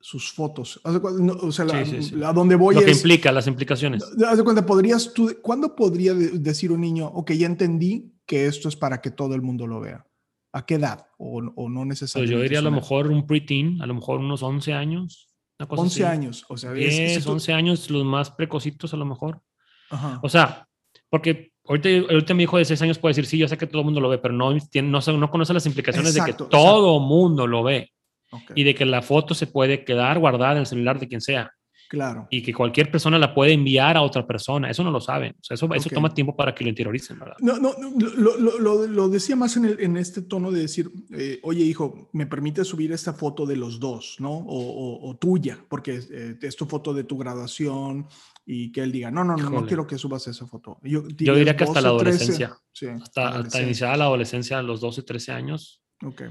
sus 0.00 0.32
fotos? 0.32 0.80
O 0.84 1.52
sea, 1.52 1.64
la- 1.66 1.84
Sí, 1.84 2.02
sí, 2.02 2.02
sí. 2.14 2.22
a 2.24 2.32
donde 2.32 2.56
voy 2.56 2.74
Lo 2.74 2.80
que 2.82 2.90
es... 2.90 2.98
implica, 2.98 3.30
las 3.32 3.46
implicaciones. 3.46 4.02
Haz 4.26 4.38
de 4.38 4.44
cuenta, 4.44 4.64
podrías 4.64 5.12
tú, 5.12 5.30
¿cuándo 5.42 5.76
podría 5.76 6.14
de- 6.14 6.38
decir 6.38 6.72
un 6.72 6.80
niño, 6.80 7.06
ok, 7.06 7.32
ya 7.32 7.46
entendí 7.46 8.12
que 8.26 8.46
esto 8.46 8.68
es 8.68 8.76
para 8.76 9.00
que 9.00 9.10
todo 9.10 9.34
el 9.34 9.42
mundo 9.42 9.66
lo 9.66 9.80
vea? 9.80 10.06
¿A 10.52 10.64
qué 10.66 10.74
edad? 10.74 11.06
O, 11.18 11.38
o 11.38 11.68
no 11.68 11.80
Pues 11.80 11.88
necesariamente. 11.88 12.36
yo 12.36 12.42
diría 12.42 12.58
a 12.58 12.62
lo 12.62 12.70
es 12.70 12.74
mejor 12.76 13.08
un 13.08 13.26
preteen, 13.26 13.80
a 13.82 13.86
lo 13.86 13.94
mejor 13.94 14.20
unos 14.20 14.42
11 14.42 14.72
años. 14.72 15.28
Una 15.58 15.68
cosa 15.68 15.82
11 15.82 16.04
así. 16.04 16.12
años. 16.12 16.44
O 16.48 16.56
sea, 16.56 16.72
es- 16.72 16.96
10, 16.96 17.14
si 17.16 17.22
tú- 17.22 17.32
11 17.32 17.52
años, 17.52 17.90
los 17.90 18.04
más 18.04 18.30
precocitos 18.30 18.92
a 18.94 18.96
lo 18.96 19.04
mejor. 19.04 19.42
Ajá. 19.90 20.18
O 20.22 20.28
sea, 20.28 20.66
porque 21.08 21.52
ahorita, 21.66 21.88
ahorita 22.12 22.34
mi 22.34 22.44
hijo 22.44 22.56
de 22.58 22.64
6 22.64 22.80
años 22.82 22.98
puede 22.98 23.10
decir, 23.10 23.26
sí, 23.26 23.36
yo 23.38 23.46
sé 23.48 23.58
que 23.58 23.66
todo 23.66 23.80
el 23.80 23.84
mundo 23.84 24.00
lo 24.00 24.08
ve, 24.08 24.18
pero 24.18 24.32
no, 24.34 24.56
tiene, 24.70 24.88
no, 24.88 25.00
no 25.00 25.30
conoce 25.30 25.52
las 25.52 25.66
implicaciones 25.66 26.12
Exacto, 26.16 26.44
de 26.44 26.48
que 26.48 26.50
todo 26.50 26.98
mundo 27.00 27.46
lo 27.46 27.62
ve 27.62 27.92
Ok, 28.32 28.52
y 28.54 28.64
de 28.64 28.74
que 28.74 28.84
la 28.86 29.02
foto 29.02 29.34
se 29.34 29.46
puede 29.46 29.84
quedar 29.84 30.18
guardada 30.18 30.52
en 30.52 30.58
el 30.58 30.66
celular 30.66 30.98
de 31.00 31.08
quien 31.08 31.20
sea 31.20 31.52
Claro. 31.88 32.28
y 32.30 32.40
que 32.42 32.54
cualquier 32.54 32.88
persona 32.88 33.18
la 33.18 33.34
puede 33.34 33.52
enviar 33.52 33.96
a 33.96 34.02
otra 34.02 34.24
persona. 34.24 34.70
Eso 34.70 34.84
no 34.84 34.92
lo 34.92 35.00
saben. 35.00 35.32
O 35.32 35.42
sea, 35.42 35.56
eso, 35.56 35.66
eso 35.74 35.88
Ok. 35.88 35.94
toma 35.94 36.14
tiempo 36.14 36.36
para 36.36 36.54
que 36.54 36.62
lo 36.62 36.70
interioricen, 36.70 37.18
¿verdad? 37.18 37.34
No, 37.40 37.58
no, 37.58 37.72
no, 37.76 37.90
lo, 38.16 38.36
lo- 38.38 38.58
lo- 38.60 38.86
lo 38.86 39.08
decía 39.08 39.34
más 39.34 39.56
en, 39.56 39.64
el- 39.64 39.80
en 39.80 39.96
este 39.96 40.22
tono 40.22 40.52
de 40.52 40.60
decir, 40.60 40.88
eh, 41.12 41.40
oye 41.42 41.64
hijo, 41.64 42.08
¿me 42.12 42.26
permite 42.26 42.64
subir 42.64 42.92
esta 42.92 43.12
foto 43.12 43.44
de 43.44 43.56
los 43.56 43.80
dos, 43.80 44.14
no? 44.20 44.30
O, 44.30 44.60
o- 44.60 45.10
o 45.10 45.16
tuya, 45.16 45.58
porque 45.68 45.98
eh, 46.12 46.36
es 46.40 46.54
tu 46.54 46.66
foto 46.66 46.94
de 46.94 47.02
tu 47.02 47.18
graduación 47.18 48.06
y 48.46 48.70
que 48.70 48.82
él 48.82 48.92
diga, 48.92 49.10
no, 49.10 49.24
no, 49.24 49.36
no, 49.36 49.42
no 49.42 49.50
Híjole. 49.50 49.66
quiero 49.66 49.86
que 49.88 49.98
subas 49.98 50.28
esa 50.28 50.46
foto. 50.46 50.78
Yo, 50.84 51.02
Yo 51.08 51.34
diría 51.34 51.56
que 51.56 51.64
hasta 51.64 51.80
la 51.80 51.88
12, 51.88 52.04
13, 52.04 52.22
adolescencia. 52.22 52.56
sí, 52.72 52.86
Hasta, 52.86 53.02
hasta 53.02 53.28
adolescencia. 53.30 53.62
iniciada 53.62 53.96
la 53.96 54.04
adolescencia, 54.04 54.58
a 54.60 54.62
los 54.62 54.80
12, 54.80 55.02
13 55.02 55.32
años, 55.32 55.82
Ok, 56.02 56.22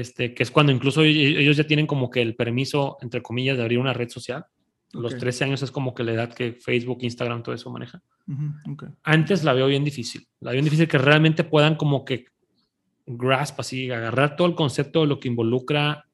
este, 0.00 0.34
que 0.34 0.42
es 0.42 0.50
cuando 0.50 0.72
incluso 0.72 1.02
e- 1.02 1.10
ellos 1.40 1.56
ya 1.56 1.64
tienen 1.66 1.86
como 1.86 2.10
que 2.10 2.20
el 2.22 2.34
permiso, 2.36 2.96
entre 3.00 3.22
comillas, 3.22 3.56
de 3.56 3.62
abrir 3.62 3.78
una 3.78 3.92
red 3.92 4.08
social. 4.08 4.44
Los 4.92 5.14
Ok. 5.14 5.20
13 5.20 5.44
años 5.44 5.62
es 5.62 5.70
como 5.70 5.94
que 5.94 6.04
la 6.04 6.12
edad 6.12 6.32
que 6.32 6.52
Facebook, 6.52 6.98
Instagram, 7.02 7.42
todo 7.42 7.54
eso 7.54 7.70
maneja. 7.70 8.02
Antes 9.02 9.42
la 9.44 9.52
veo 9.52 9.66
bien 9.66 9.84
difícil. 9.84 10.26
La 10.40 10.50
veo 10.50 10.56
bien 10.58 10.64
difícil 10.64 10.86
que 10.88 10.98
realmente 10.98 11.42
puedan 11.44 11.74
como 11.76 12.04
que 12.04 12.26
grasp 13.06 13.60
así, 13.60 13.90
agarrar 13.90 14.36
todo 14.36 14.46
el 14.48 14.54
concepto 14.54 15.00
de 15.02 15.06
lo 15.08 15.18
que 15.20 15.28
involucra 15.28 16.06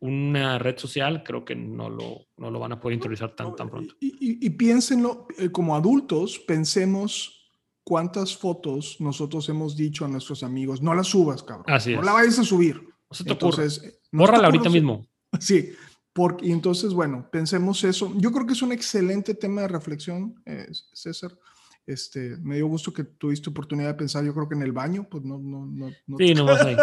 una 0.00 0.58
red 0.58 0.76
social. 0.76 1.22
Creo 1.22 1.44
que 1.44 1.54
no 1.54 1.88
lo, 1.88 2.26
no 2.36 2.50
lo 2.50 2.58
van 2.58 2.72
a 2.72 2.80
poder 2.80 2.94
interiorizar 2.94 3.30
tan, 3.34 3.54
tan 3.56 3.70
pronto. 3.70 3.94
Y, 4.00 4.08
y- 4.20 4.46
y 4.46 4.50
piénsenlo, 4.50 5.26
eh, 5.38 5.50
como 5.50 5.74
adultos, 5.76 6.38
pensemos 6.40 7.43
cuántas 7.84 8.36
fotos 8.36 8.96
nosotros 8.98 9.48
hemos 9.48 9.76
dicho 9.76 10.04
a 10.04 10.08
nuestros 10.08 10.42
amigos, 10.42 10.82
no 10.82 10.94
las 10.94 11.08
subas, 11.08 11.42
cabrón. 11.42 11.66
Así 11.68 11.92
no 11.92 12.00
es. 12.00 12.06
la 12.06 12.12
vayas 12.12 12.38
a 12.38 12.44
subir. 12.44 12.76
No 12.82 13.16
se 13.16 13.24
te 13.24 13.32
ocurre. 13.32 13.64
Entonces, 13.64 13.84
eh, 13.84 13.98
no 14.10 14.20
Bórrala 14.22 14.46
ahorita 14.46 14.70
mismo. 14.70 15.06
Sí, 15.40 15.72
porque, 16.12 16.46
y 16.46 16.52
entonces, 16.52 16.92
bueno, 16.92 17.28
pensemos 17.28 17.82
eso. 17.82 18.14
Yo 18.18 18.30
creo 18.30 18.46
que 18.46 18.52
es 18.52 18.62
un 18.62 18.70
excelente 18.70 19.34
tema 19.34 19.62
de 19.62 19.68
reflexión, 19.68 20.40
eh, 20.46 20.68
César. 20.92 21.36
Este, 21.84 22.36
me 22.36 22.54
dio 22.54 22.68
gusto 22.68 22.92
que 22.92 23.02
tuviste 23.02 23.50
oportunidad 23.50 23.88
de 23.88 23.94
pensar, 23.94 24.24
yo 24.24 24.32
creo 24.32 24.48
que 24.48 24.54
en 24.54 24.62
el 24.62 24.70
baño, 24.70 25.08
pues 25.10 25.24
no, 25.24 25.38
no, 25.38 25.66
no. 25.66 25.90
no 26.06 26.16
Sí, 26.16 26.32
nomás 26.32 26.60
ahí. 26.64 26.76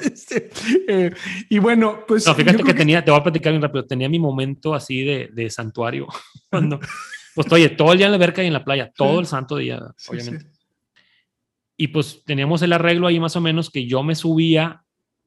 Este, 0.00 0.50
eh, 0.88 1.12
y 1.48 1.58
bueno, 1.60 2.00
pues. 2.06 2.26
No, 2.26 2.34
fíjate 2.34 2.62
que 2.62 2.74
tenía, 2.74 3.04
te 3.04 3.12
voy 3.12 3.20
a 3.20 3.22
platicar 3.22 3.52
bien 3.52 3.62
rápido, 3.62 3.86
tenía 3.86 4.08
mi 4.08 4.18
momento 4.18 4.74
así 4.74 5.02
de, 5.02 5.30
de 5.32 5.48
santuario. 5.50 6.08
Cuando, 6.50 6.80
pues 7.34 7.50
oye, 7.52 7.68
todo 7.70 7.92
el 7.92 7.98
día 7.98 8.06
en 8.06 8.12
la 8.12 8.16
alberca 8.16 8.42
y 8.42 8.46
en 8.46 8.52
la 8.52 8.64
playa, 8.64 8.92
todo 8.96 9.20
el 9.20 9.26
santo 9.26 9.56
día, 9.56 9.80
Sí, 9.96 10.10
obviamente. 10.12 10.46
sí. 10.46 10.50
Y 11.76 11.88
pues 11.88 12.22
teníamos 12.24 12.62
el 12.62 12.72
arreglo 12.72 13.06
ahí 13.08 13.18
más 13.18 13.34
o 13.36 13.40
menos 13.40 13.70
que 13.70 13.86
yo 13.86 14.02
me 14.02 14.14
subía 14.14 14.84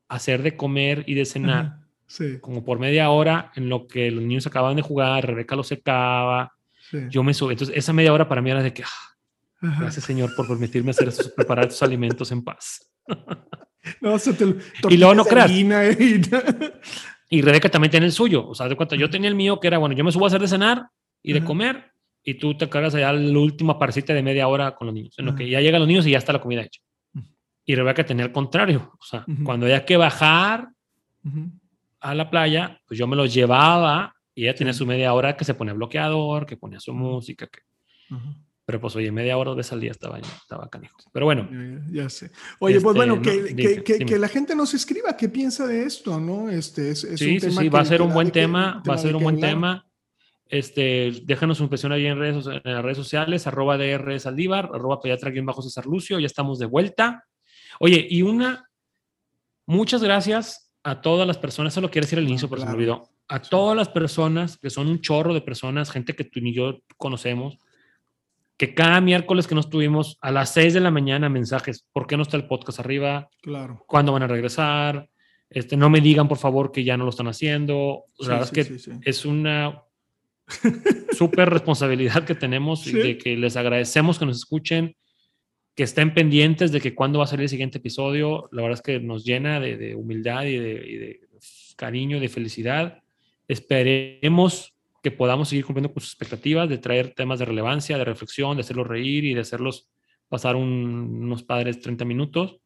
a 0.07 0.15
hacer 0.15 0.41
de 0.43 0.55
comer 0.55 1.03
y 1.07 1.13
de 1.13 1.25
cenar 1.25 1.79
Sí, 2.09 2.39
como 2.39 2.63
por 2.63 2.79
media 2.79 3.09
hora 3.09 3.51
en 3.55 3.67
lo 3.67 3.85
que 3.85 4.09
los 4.11 4.23
niños 4.23 4.47
acababan 4.47 4.77
de 4.77 4.81
jugar, 4.81 5.25
Rebeca 5.27 5.57
lo 5.57 5.63
secaba, 5.63 6.53
sí. 6.89 6.99
yo 7.09 7.21
me 7.21 7.33
subí. 7.33 7.51
Entonces 7.51 7.75
esa 7.75 7.91
media 7.91 8.13
hora 8.13 8.29
para 8.29 8.41
mí 8.41 8.49
era 8.49 8.63
de 8.63 8.71
que, 8.73 8.83
ah, 8.83 9.67
gracias 9.79 10.05
Señor 10.05 10.33
por 10.33 10.47
permitirme 10.47 10.91
hacer 10.91 11.09
estos, 11.09 11.27
preparar 11.29 11.65
estos 11.65 11.83
alimentos 11.83 12.31
en 12.31 12.43
paz. 12.43 12.89
No, 14.01 14.19
se 14.19 14.33
te, 14.33 14.43
Y 14.89 14.97
luego 14.97 15.15
no 15.15 15.23
creas. 15.23 15.49
y- 15.49 15.65
Y 17.29 17.41
Rebeca 17.41 17.69
también 17.69 17.89
tiene 17.91 18.05
el 18.05 18.11
suyo. 18.11 18.45
O 18.47 18.53
sea, 18.55 18.67
de 18.67 18.75
cuenta, 18.75 18.95
yo 18.97 19.09
tenía 19.09 19.29
el 19.29 19.35
mío 19.35 19.59
que 19.61 19.67
era, 19.67 19.77
bueno, 19.77 19.95
yo 19.95 20.03
me 20.03 20.11
subo 20.11 20.25
a 20.25 20.27
hacer 20.27 20.41
de 20.41 20.47
cenar 20.49 20.89
y 21.23 21.31
de 21.33 21.41
comer 21.43 21.91
y 22.29 22.33
tú 22.33 22.57
te 22.57 22.67
cargas 22.67 22.93
allá 22.93 23.13
la 23.13 23.39
última 23.39 23.79
parcita 23.79 24.13
de 24.13 24.21
media 24.21 24.49
hora 24.49 24.75
con 24.75 24.87
los 24.87 24.93
niños, 24.93 25.15
en 25.17 25.25
lo 25.27 25.33
que 25.33 25.49
ya 25.49 25.61
llegan 25.61 25.79
los 25.79 25.87
niños 25.87 26.05
y 26.05 26.11
ya 26.11 26.17
está 26.17 26.33
la 26.33 26.41
comida 26.41 26.61
hecha. 26.61 26.81
Ujú. 27.15 27.25
Y 27.65 27.73
Rebeca 27.73 28.05
tenía 28.05 28.25
el 28.25 28.33
contrario. 28.33 28.91
O 28.99 29.03
sea, 29.05 29.23
Ujú. 29.25 29.45
cuando 29.45 29.65
había 29.65 29.85
que 29.85 29.95
bajar 29.95 30.67
a 32.01 32.13
la 32.13 32.29
playa, 32.29 32.81
pues 32.85 32.97
yo 32.99 33.07
me 33.07 33.15
los 33.15 33.33
llevaba 33.33 34.13
y 34.35 34.43
ella 34.43 34.55
tenía 34.55 34.73
su 34.73 34.85
media 34.85 35.13
hora 35.13 35.37
que 35.37 35.45
se 35.45 35.53
ponía 35.53 35.73
bloqueador, 35.73 36.45
que 36.45 36.57
ponía 36.57 36.81
su 36.81 36.93
música, 36.93 37.47
que... 37.47 37.59
Pero 38.65 38.81
pues 38.81 38.93
oye, 38.97 39.09
media 39.13 39.37
hora, 39.37 39.51
al 39.51 39.79
día 39.79 39.91
estaba, 39.91 40.19
estaba 40.19 40.69
canijo. 40.69 40.97
Pero 41.13 41.25
bueno, 41.27 41.47
Ya, 41.89 42.09
sé. 42.09 42.31
Oye, 42.59 42.81
pues 42.81 42.97
Este, 42.97 42.97
bueno, 42.97 43.15
no, 43.15 43.21
que, 43.21 43.41
dime, 43.43 43.61
que- 43.61 43.83
que- 43.83 43.93
dime. 43.99 44.05
que 44.05 44.19
la 44.19 44.27
gente 44.27 44.53
nos 44.53 44.73
escriba 44.73 45.15
qué 45.15 45.29
piensa 45.29 45.65
de 45.65 45.83
esto, 45.85 46.19
¿no? 46.19 46.49
Este 46.49 46.91
es, 46.91 47.05
es 47.05 47.19
sí, 47.21 47.35
un 47.35 47.39
sí, 47.39 47.47
tema 47.47 47.61
sí, 47.61 47.69
que- 47.69 47.73
va 47.73 47.79
a 47.79 47.85
ser 47.85 47.97
que 47.99 48.03
un 48.03 48.13
buen 48.13 48.27
de 48.27 48.33
tema, 48.33 48.83
va 48.85 48.93
a 48.95 48.97
de 48.97 49.01
ser 49.01 49.15
un 49.15 49.23
buen 49.23 49.35
hablar. 49.35 49.49
tema. 49.51 49.86
Este, 50.49 51.11
déjanos 51.23 51.57
su 51.57 51.63
impresión 51.63 51.91
ahí 51.91 52.05
en, 52.05 52.17
redes, 52.17 52.45
en 52.47 52.73
las 52.73 52.83
redes 52.83 52.97
sociales, 52.97 53.47
arroba 53.47 53.77
DR 53.77 54.19
Saldívar, 54.19 54.69
arroba 54.73 55.01
pediatra 55.01 55.31
bajo 55.43 55.61
César 55.61 55.85
Lucio, 55.85 56.19
ya 56.19 56.25
estamos 56.25 56.59
de 56.59 56.65
vuelta. 56.65 57.25
Oye, 57.79 58.05
y 58.09 58.21
una, 58.21 58.69
muchas 59.65 60.01
gracias 60.01 60.71
a 60.83 61.01
todas 61.01 61.27
las 61.27 61.37
personas, 61.37 61.73
eso 61.73 61.81
lo 61.81 61.91
quiero 61.91 62.05
decir 62.05 62.19
al 62.19 62.27
inicio, 62.27 62.49
pero 62.49 62.61
se 62.61 62.67
me 62.67 62.75
claro. 62.75 62.93
olvidó. 62.93 63.09
A 63.27 63.41
todas 63.41 63.75
las 63.75 63.89
personas, 63.89 64.57
que 64.57 64.69
son 64.69 64.87
un 64.87 65.01
chorro 65.01 65.33
de 65.33 65.41
personas, 65.41 65.91
gente 65.91 66.15
que 66.15 66.23
tú 66.23 66.39
ni 66.39 66.53
yo 66.53 66.79
conocemos, 66.95 67.57
que 68.55 68.73
cada 68.73 69.01
miércoles 69.01 69.47
que 69.47 69.55
nos 69.55 69.69
tuvimos 69.69 70.17
a 70.21 70.31
las 70.31 70.53
6 70.53 70.73
de 70.73 70.79
la 70.79 70.91
mañana 70.91 71.29
mensajes, 71.29 71.85
¿por 71.91 72.07
qué 72.07 72.15
no 72.15 72.23
está 72.23 72.37
el 72.37 72.47
podcast 72.47 72.79
arriba? 72.79 73.29
Claro. 73.41 73.83
¿Cuándo 73.85 74.13
van 74.13 74.23
a 74.23 74.27
regresar? 74.27 75.09
Este, 75.49 75.77
no 75.77 75.89
me 75.89 76.01
digan, 76.01 76.27
por 76.27 76.37
favor, 76.37 76.71
que 76.71 76.83
ya 76.83 76.97
no 76.97 77.03
lo 77.03 77.11
están 77.11 77.27
haciendo. 77.27 78.05
Sí, 78.17 78.25
la 78.25 78.33
verdad 78.33 78.49
sí, 78.51 78.59
es 78.59 78.67
que 78.67 78.79
sí. 78.79 78.91
es 79.03 79.25
una 79.25 79.83
súper 81.13 81.49
responsabilidad 81.49 82.23
que 82.25 82.35
tenemos 82.35 82.85
y 82.87 82.93
de 82.93 83.17
que 83.17 83.35
les 83.37 83.55
agradecemos 83.57 84.17
que 84.19 84.25
nos 84.25 84.37
escuchen, 84.37 84.95
que 85.75 85.83
estén 85.83 86.13
pendientes 86.13 86.71
de 86.71 86.81
que 86.81 86.95
cuándo 86.95 87.19
va 87.19 87.25
a 87.25 87.27
salir 87.27 87.43
el 87.43 87.49
siguiente 87.49 87.77
episodio. 87.77 88.49
La 88.51 88.61
verdad 88.63 88.77
es 88.79 88.81
que 88.81 88.99
nos 88.99 89.23
llena 89.25 89.59
de, 89.59 89.77
de 89.77 89.95
humildad 89.95 90.43
y 90.45 90.57
de, 90.57 90.71
y 90.87 90.95
de 90.97 91.19
cariño 91.75 92.19
de 92.19 92.29
felicidad. 92.29 93.03
Esperemos 93.47 94.73
que 95.03 95.11
podamos 95.11 95.49
seguir 95.49 95.65
cumpliendo 95.65 95.93
con 95.93 96.01
sus 96.01 96.11
expectativas 96.11 96.67
de 96.69 96.77
traer 96.79 97.13
temas 97.13 97.39
de 97.39 97.45
relevancia, 97.45 97.97
de 97.97 98.05
reflexión, 98.05 98.57
de 98.57 98.61
hacerlos 98.61 98.87
reír 98.87 99.25
y 99.25 99.33
de 99.33 99.41
hacerlos 99.41 99.87
pasar 100.29 100.55
un- 100.55 101.19
unos 101.23 101.43
padres 101.43 101.79
30 101.79 102.03
minutos. 102.05 102.57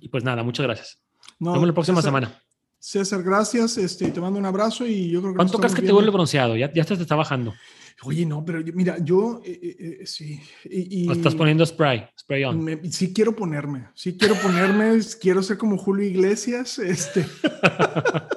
Y 0.00 0.08
pues 0.08 0.22
nada, 0.22 0.42
muchas 0.44 0.64
gracias. 0.66 1.02
No, 1.40 1.46
Nos 1.46 1.54
vemos 1.54 1.68
la 1.68 1.74
próxima 1.74 1.96
César- 2.00 2.08
semana. 2.08 2.42
César, 2.78 3.22
gracias. 3.22 3.76
Este, 3.78 4.10
te 4.10 4.20
mando 4.20 4.38
un 4.38 4.46
abrazo 4.46 4.86
y 4.86 5.10
yo 5.10 5.20
creo 5.20 5.32
que. 5.32 5.36
¿Cuánto 5.36 5.58
crees 5.58 5.74
que 5.74 5.82
te 5.82 5.92
vuelve 5.92 6.10
bronceado? 6.10 6.56
Ya, 6.56 6.72
ya 6.72 6.84
te 6.84 6.94
está 6.94 7.16
bajando. 7.16 7.54
Oye, 8.02 8.26
no, 8.26 8.44
pero 8.44 8.60
yo- 8.60 8.74
mira, 8.74 8.98
yo 8.98 9.40
eh, 9.44 9.58
eh, 9.62 9.76
eh, 10.02 10.06
sí. 10.06 10.38
Y, 10.64 11.08
O 11.08 11.14
y 11.14 11.16
estás 11.16 11.34
poniendo 11.34 11.64
spray, 11.64 12.06
spray 12.20 12.44
on. 12.44 12.62
me- 12.62 12.92
sí 12.92 13.12
quiero 13.14 13.34
ponerme, 13.34 13.88
sí 13.94 14.18
quiero 14.18 14.34
ponerme, 14.34 14.98
quiero 15.20 15.42
ser 15.42 15.56
como 15.56 15.78
Julio 15.78 16.06
Iglesias, 16.06 16.78
este. 16.78 17.26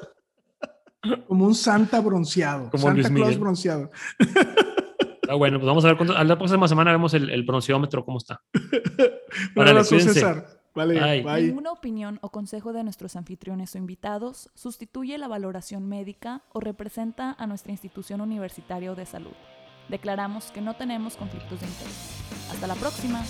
como 1.28 1.46
un 1.46 1.56
Santa 1.56 2.00
bronceado. 2.02 2.70
Como 2.70 2.84
Santa 2.84 2.94
Luis 2.96 3.08
Claus 3.08 3.20
Miguel. 3.28 3.40
bronceado. 3.40 3.92
Ah, 5.28 5.36
bueno, 5.36 5.60
pues 5.60 5.68
vamos 5.68 5.84
a 5.86 5.90
ver 5.90 5.98
cuánto. 5.98 6.16
A 6.16 6.24
la 6.24 6.38
próxima 6.38 6.68
semana 6.68 6.92
vemos 6.92 7.14
el, 7.14 7.30
el 7.30 7.44
bronceómetro, 7.44 8.04
cómo 8.06 8.18
está. 8.18 8.42
Un 9.56 9.68
abrazo. 9.68 10.00
César. 10.00 10.59
Vale, 10.86 11.24
bye. 11.24 11.48
Ninguna 11.48 11.72
opinión 11.72 12.20
o 12.22 12.30
consejo 12.30 12.74
de 12.74 12.84
nuestros 12.84 13.16
anfitriones 13.16 13.76
o 13.76 13.78
invitados 13.78 14.50
sustituye 14.56 15.18
la 15.18 15.28
valoración 15.28 15.88
médica 15.88 16.44
o 16.54 16.60
representa 16.60 17.36
a 17.38 17.48
nuestra 17.48 17.72
institución 17.72 18.22
universitaria 18.22 18.92
o 18.92 18.96
de 18.96 19.06
salud. 19.06 19.36
Declaramos 19.90 20.52
que 20.52 20.62
no 20.62 20.76
tenemos 20.76 21.18
conflictos 21.18 21.60
de 21.60 21.68
interés. 21.68 22.24
Hasta 22.52 22.68
la 22.68 22.76
próxima. 22.76 23.24